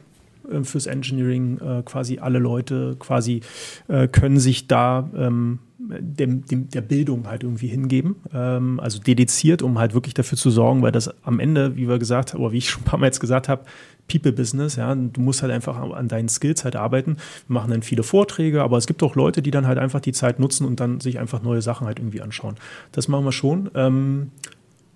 [0.49, 3.41] äh, fürs Engineering äh, quasi alle Leute quasi
[3.87, 5.59] äh, können sich da ähm,
[5.89, 8.15] dem, dem, der Bildung halt irgendwie hingeben.
[8.33, 11.99] Ähm, also dediziert, um halt wirklich dafür zu sorgen, weil das am Ende, wie wir
[11.99, 13.63] gesagt haben, oder wie ich schon ein paar Mal jetzt gesagt habe,
[14.07, 17.17] People-Business, ja, du musst halt einfach an deinen Skills halt arbeiten.
[17.47, 20.11] Wir machen dann viele Vorträge, aber es gibt auch Leute, die dann halt einfach die
[20.11, 22.55] Zeit nutzen und dann sich einfach neue Sachen halt irgendwie anschauen.
[22.91, 23.71] Das machen wir schon.
[23.75, 24.31] Ähm,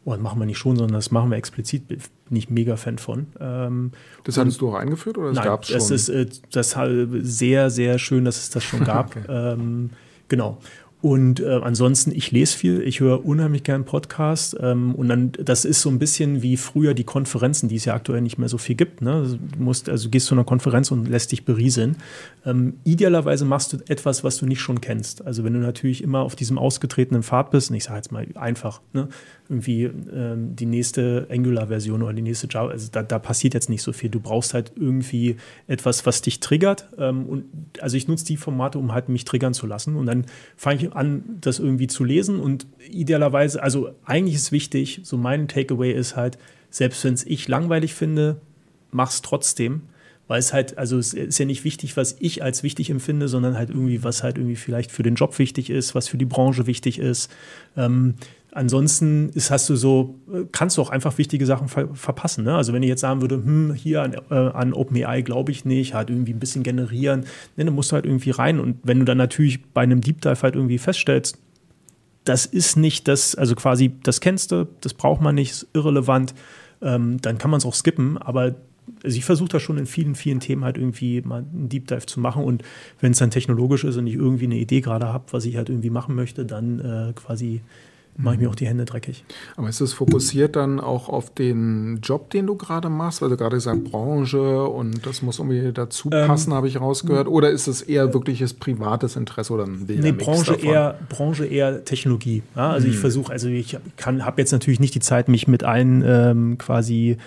[0.08, 1.88] oder machen wir nicht schon, sondern das machen wir explizit.
[1.88, 2.00] Bin
[2.32, 3.28] ich mega Fan von.
[3.42, 3.92] Ähm,
[4.24, 5.78] das hattest du auch eingeführt oder das gab es schon?
[5.78, 6.78] Das ist äh, das
[7.22, 9.16] sehr, sehr schön, dass es das schon gab.
[9.16, 9.26] okay.
[9.28, 9.90] ähm,
[10.28, 10.60] genau.
[11.00, 14.56] Und äh, ansonsten, ich lese viel, ich höre unheimlich gern Podcasts.
[14.60, 17.94] Ähm, und dann, das ist so ein bisschen wie früher die Konferenzen, die es ja
[17.94, 19.04] aktuell nicht mehr so viel gibt.
[19.04, 19.14] Ne?
[19.14, 21.98] Also, du musst, also gehst zu einer Konferenz und lässt dich berieseln.
[22.46, 25.26] Ähm, idealerweise machst du etwas, was du nicht schon kennst.
[25.26, 28.26] Also wenn du natürlich immer auf diesem ausgetretenen Pfad bist, und ich sage jetzt mal
[28.34, 29.08] einfach, ne?
[29.50, 33.82] Irgendwie ähm, die nächste Angular-Version oder die nächste Java, also da, da, passiert jetzt nicht
[33.82, 34.10] so viel.
[34.10, 35.38] Du brauchst halt irgendwie
[35.68, 36.88] etwas, was dich triggert.
[36.98, 37.46] Ähm, und
[37.80, 39.96] also ich nutze die Formate, um halt mich triggern zu lassen.
[39.96, 40.26] Und dann
[40.56, 42.40] fange ich an, das irgendwie zu lesen.
[42.40, 46.38] Und idealerweise, also eigentlich ist wichtig, so mein Takeaway ist halt,
[46.70, 48.42] selbst wenn es ich langweilig finde,
[48.92, 49.82] mach's trotzdem.
[50.28, 53.58] Weil es halt, also es ist ja nicht wichtig, was ich als wichtig empfinde, sondern
[53.58, 56.68] halt irgendwie, was halt irgendwie vielleicht für den Job wichtig ist, was für die Branche
[56.68, 57.32] wichtig ist.
[57.78, 58.16] Ähm,
[58.58, 60.16] Ansonsten ist, hast du so,
[60.52, 62.44] kannst du auch einfach wichtige Sachen ver verpassen.
[62.44, 62.56] Ne?
[62.56, 65.94] Also wenn ich jetzt sagen würde, hm, hier an, äh, an OpenAI glaube ich nicht,
[65.94, 68.60] halt irgendwie ein bisschen generieren, ne, dann musst du halt irgendwie rein.
[68.60, 71.38] Und wenn du dann natürlich bei einem Deep Dive halt irgendwie feststellst,
[72.24, 76.34] das ist nicht das, also quasi, das kennst du, das braucht man nicht, ist irrelevant,
[76.82, 78.18] ähm, dann kann man es auch skippen.
[78.18, 78.56] Aber
[79.04, 82.08] also ich versuche da schon in vielen, vielen Themen halt irgendwie mal einen Deep Dive
[82.08, 82.44] zu machen.
[82.44, 82.64] Und
[83.02, 85.70] wenn es dann technologisch ist und ich irgendwie eine Idee gerade habe, was ich halt
[85.70, 87.62] irgendwie machen möchte, dann äh, quasi
[88.18, 89.24] mache ich mir auch die Hände dreckig.
[89.56, 93.22] Aber ist es fokussiert dann auch auf den Job, den du gerade machst?
[93.22, 96.80] Weil du gerade gesagt Branche und das muss irgendwie dazu ähm, passen, ähm, habe ich
[96.80, 97.28] rausgehört.
[97.28, 102.44] Oder ist es eher wirkliches privates Interesse oder ein Nee, Branche eher, Branche eher Technologie.
[102.56, 102.94] Ja, also mhm.
[102.94, 107.18] ich versuche, also ich habe jetzt natürlich nicht die Zeit, mich mit allen ähm, quasi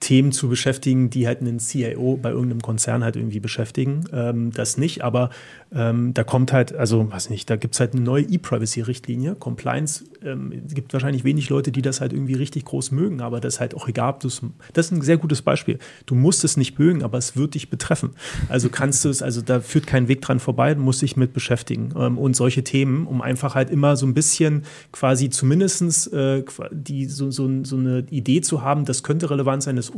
[0.00, 4.04] Themen zu beschäftigen, die halt einen CIO bei irgendeinem Konzern halt irgendwie beschäftigen.
[4.12, 5.30] Ähm, das nicht, aber
[5.74, 9.34] ähm, da kommt halt, also weiß nicht, da gibt es halt eine neue E-Privacy-Richtlinie.
[9.34, 13.40] Compliance, ähm, es gibt wahrscheinlich wenig Leute, die das halt irgendwie richtig groß mögen, aber
[13.40, 14.42] das ist halt auch egal, das
[14.76, 15.78] ist ein sehr gutes Beispiel.
[16.06, 18.10] Du musst es nicht mögen, aber es wird dich betreffen.
[18.48, 21.32] Also kannst du es, also da führt kein Weg dran vorbei, du musst dich mit
[21.32, 21.92] beschäftigen.
[21.96, 24.62] Ähm, und solche Themen, um einfach halt immer so ein bisschen
[24.92, 29.76] quasi zumindestens äh, die, so, so, so eine Idee zu haben, das könnte relevant sein,
[29.76, 29.90] das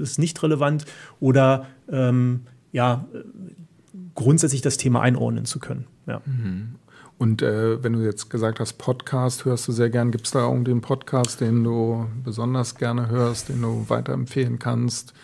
[0.00, 0.84] ist nicht relevant
[1.18, 3.06] oder ähm, ja,
[4.14, 5.86] grundsätzlich das Thema einordnen zu können.
[6.06, 6.22] Ja.
[6.24, 6.76] Mhm.
[7.16, 10.48] Und äh, wenn du jetzt gesagt hast, Podcast hörst du sehr gern, gibt es da
[10.48, 15.14] irgendeinen Podcast, den du besonders gerne hörst, den du weiterempfehlen kannst?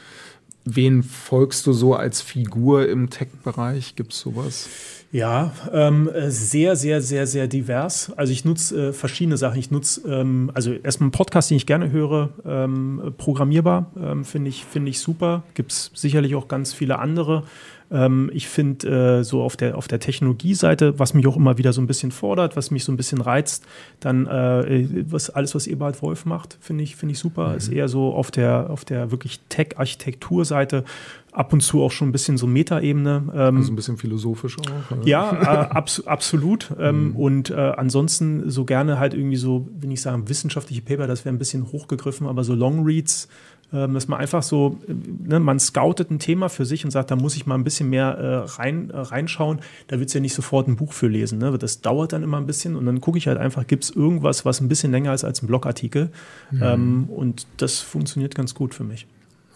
[0.64, 3.96] Wen folgst du so als Figur im Tech-Bereich?
[3.96, 4.68] Gibt es sowas?
[5.10, 8.12] Ja, ähm, sehr, sehr, sehr, sehr divers.
[8.16, 9.58] Also ich nutze äh, verschiedene Sachen.
[9.58, 14.50] Ich nutze ähm, also erstmal einen Podcast, den ich gerne höre, ähm, programmierbar, ähm, finde
[14.50, 15.42] ich, find ich super.
[15.54, 17.42] Gibt es sicherlich auch ganz viele andere.
[17.90, 21.72] Ähm, ich finde äh, so auf der, auf der Technologieseite, was mich auch immer wieder
[21.72, 23.64] so ein bisschen fordert, was mich so ein bisschen reizt,
[23.98, 27.50] dann äh, was, alles, was Eberhard Wolf macht, finde ich, find ich super.
[27.50, 27.56] Mhm.
[27.56, 30.84] Ist eher so auf der, auf der wirklich Tech-Architekturseite
[31.32, 33.24] ab und zu auch schon ein bisschen so Metaebene.
[33.34, 34.96] Ähm, also ein bisschen philosophisch auch.
[34.96, 35.06] Oder?
[35.06, 36.70] Ja, äh, abs absolut.
[36.78, 37.16] Ähm, mhm.
[37.16, 41.34] Und äh, ansonsten so gerne halt irgendwie so, wenn ich sagen, wissenschaftliche Paper, das wäre
[41.34, 43.28] ein bisschen hochgegriffen, aber so Longreads,
[43.72, 47.16] ähm, dass man einfach so, ne, man scoutet ein Thema für sich und sagt, da
[47.16, 49.60] muss ich mal ein bisschen mehr äh, rein, äh, reinschauen.
[49.88, 51.38] Da wird es ja nicht sofort ein Buch für lesen.
[51.38, 51.56] Ne?
[51.56, 54.44] Das dauert dann immer ein bisschen und dann gucke ich halt einfach, gibt es irgendwas,
[54.44, 56.10] was ein bisschen länger ist als ein Blogartikel.
[56.50, 56.62] Mhm.
[56.62, 59.06] Ähm, und das funktioniert ganz gut für mich.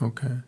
[0.01, 0.39] Okay.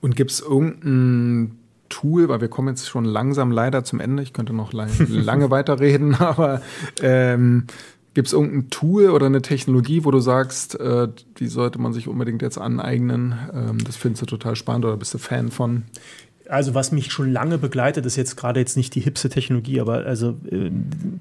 [0.00, 1.58] Und gibt es irgendein
[1.88, 5.50] Tool, weil wir kommen jetzt schon langsam leider zum Ende, ich könnte noch lange, lange
[5.50, 6.60] weiterreden, aber
[7.02, 7.66] ähm,
[8.14, 11.08] Gibt es irgendein Tool oder eine Technologie, wo du sagst, äh,
[11.38, 13.34] die sollte man sich unbedingt jetzt aneignen?
[13.52, 15.82] Ähm, das findest du total spannend oder bist du Fan von?
[16.48, 20.04] Also was mich schon lange begleitet, ist jetzt gerade jetzt nicht die hipste Technologie, aber
[20.04, 20.70] also äh,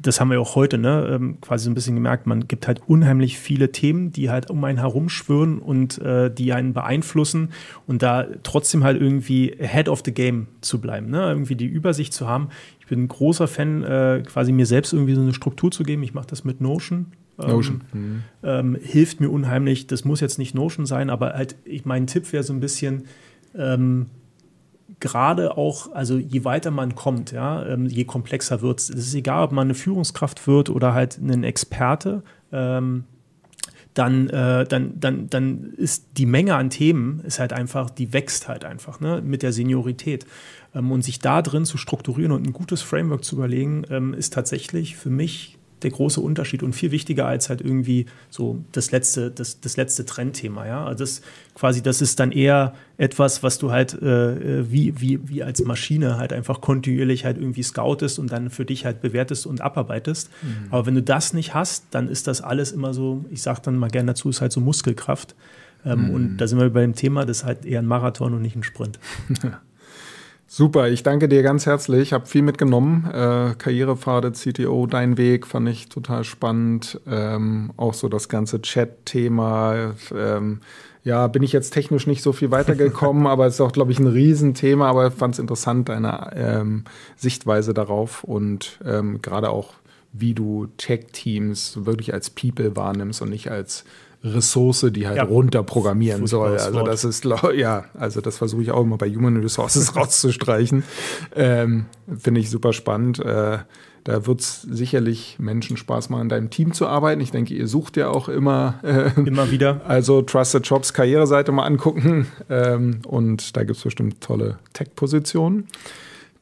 [0.01, 2.27] das haben wir auch heute, ne, ähm, quasi so ein bisschen gemerkt.
[2.27, 6.73] Man gibt halt unheimlich viele Themen, die halt um einen herumschwirren und äh, die einen
[6.73, 7.49] beeinflussen
[7.87, 12.13] und da trotzdem halt irgendwie ahead of the game zu bleiben, ne, irgendwie die Übersicht
[12.13, 12.49] zu haben.
[12.81, 16.03] Ich bin ein großer Fan, äh, quasi mir selbst irgendwie so eine Struktur zu geben.
[16.03, 17.13] Ich mache das mit Notion.
[17.39, 17.81] Ähm, Notion.
[17.93, 18.23] Mhm.
[18.43, 19.87] Ähm, hilft mir unheimlich.
[19.87, 23.03] Das muss jetzt nicht Notion sein, aber halt, ich, mein Tipp wäre so ein bisschen,
[23.55, 24.07] ähm,
[25.03, 28.89] gerade auch, also je weiter man kommt, ja, ähm, je komplexer wird es.
[28.89, 32.23] Es ist egal, ob man eine Führungskraft wird oder halt ein Experte.
[32.53, 33.03] Ähm,
[33.93, 38.47] dann, äh, dann, dann, dann ist die Menge an Themen ist halt einfach, die wächst
[38.47, 40.25] halt einfach ne, mit der Seniorität.
[40.73, 44.33] Ähm, und sich da drin zu strukturieren und ein gutes Framework zu überlegen, ähm, ist
[44.33, 49.31] tatsächlich für mich der große Unterschied und viel wichtiger als halt irgendwie so das letzte,
[49.31, 50.65] das, das letzte Trendthema.
[50.65, 50.85] Ja?
[50.85, 51.21] Also das
[51.55, 56.17] quasi, das ist dann eher etwas, was du halt äh, wie, wie, wie als Maschine
[56.17, 60.29] halt einfach kontinuierlich halt irgendwie scoutest und dann für dich halt bewertest und abarbeitest.
[60.41, 60.67] Mhm.
[60.71, 63.77] Aber wenn du das nicht hast, dann ist das alles immer so, ich sage dann
[63.77, 65.35] mal gerne dazu, ist halt so Muskelkraft.
[65.85, 66.09] Ähm, mhm.
[66.11, 68.55] Und da sind wir bei dem Thema, das ist halt eher ein Marathon und nicht
[68.55, 68.99] ein Sprint.
[70.55, 72.01] Super, ich danke dir ganz herzlich.
[72.03, 73.09] Ich habe viel mitgenommen.
[73.11, 77.01] Äh, Karrierepfade, CTO, dein Weg fand ich total spannend.
[77.07, 79.95] Ähm, auch so das ganze Chat-Thema.
[80.15, 80.59] Ähm,
[81.03, 83.97] ja, bin ich jetzt technisch nicht so viel weitergekommen, aber es ist auch, glaube ich,
[83.97, 84.87] ein Riesenthema.
[84.87, 86.83] Aber ich fand es interessant, deine ähm,
[87.15, 89.73] Sichtweise darauf und ähm, gerade auch,
[90.11, 93.85] wie du Tech-Teams wirklich als People wahrnimmst und nicht als
[94.23, 95.23] Ressource, die halt ja.
[95.23, 96.57] runterprogrammieren soll.
[96.57, 100.83] Also das ist, ja, also das versuche ich auch immer bei Human Resources rauszustreichen.
[101.35, 101.85] Ähm,
[102.17, 103.19] Finde ich super spannend.
[103.19, 103.59] Äh,
[104.05, 107.21] da wird es sicherlich Menschen Spaß machen, in deinem Team zu arbeiten.
[107.21, 108.79] Ich denke, ihr sucht ja auch immer.
[108.83, 109.81] Äh, immer wieder.
[109.87, 112.27] Also Trusted Jobs Karriereseite mal angucken.
[112.49, 115.67] Ähm, und da gibt es bestimmt tolle Tech-Positionen.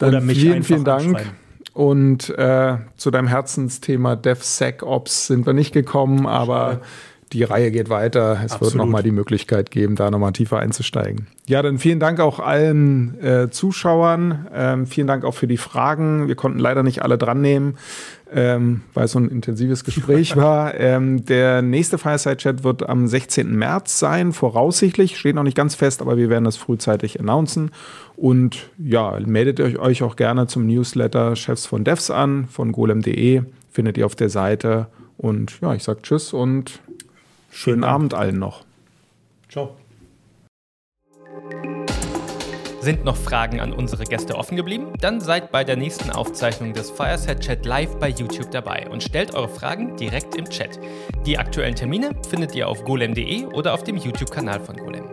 [0.02, 1.24] Oder mich vielen, vielen Dank.
[1.74, 6.82] Und äh, zu deinem Herzensthema DevSecOps sind wir nicht gekommen, aber
[7.34, 8.34] die Reihe geht weiter.
[8.44, 8.62] Es Absolut.
[8.62, 11.28] wird nochmal die Möglichkeit geben, da nochmal tiefer einzusteigen.
[11.48, 14.48] Ja, dann vielen Dank auch allen äh, Zuschauern.
[14.54, 16.28] Ähm, vielen Dank auch für die Fragen.
[16.28, 17.78] Wir konnten leider nicht alle dran nehmen,
[18.34, 20.76] ähm, weil es so ein intensives Gespräch war.
[20.76, 23.56] Ähm, der nächste Fireside-Chat wird am 16.
[23.56, 25.18] März sein, voraussichtlich.
[25.18, 27.72] Steht noch nicht ganz fest, aber wir werden das frühzeitig announcen.
[28.16, 33.44] Und ja, meldet euch auch gerne zum Newsletter Chefs von Devs an, von golem.de.
[33.72, 34.88] Findet ihr auf der Seite.
[35.18, 36.82] Und ja, ich sage Tschüss und
[37.52, 38.64] Schönen Abend allen noch.
[39.50, 39.76] Ciao.
[42.80, 44.94] Sind noch Fragen an unsere Gäste offen geblieben?
[45.02, 49.36] Dann seid bei der nächsten Aufzeichnung des Fireset Chat live bei YouTube dabei und stellt
[49.36, 50.80] eure Fragen direkt im Chat.
[51.28, 55.06] Die aktuellen Termine findet ihr auf golem.de oder auf dem YouTube-Kanal von Golem.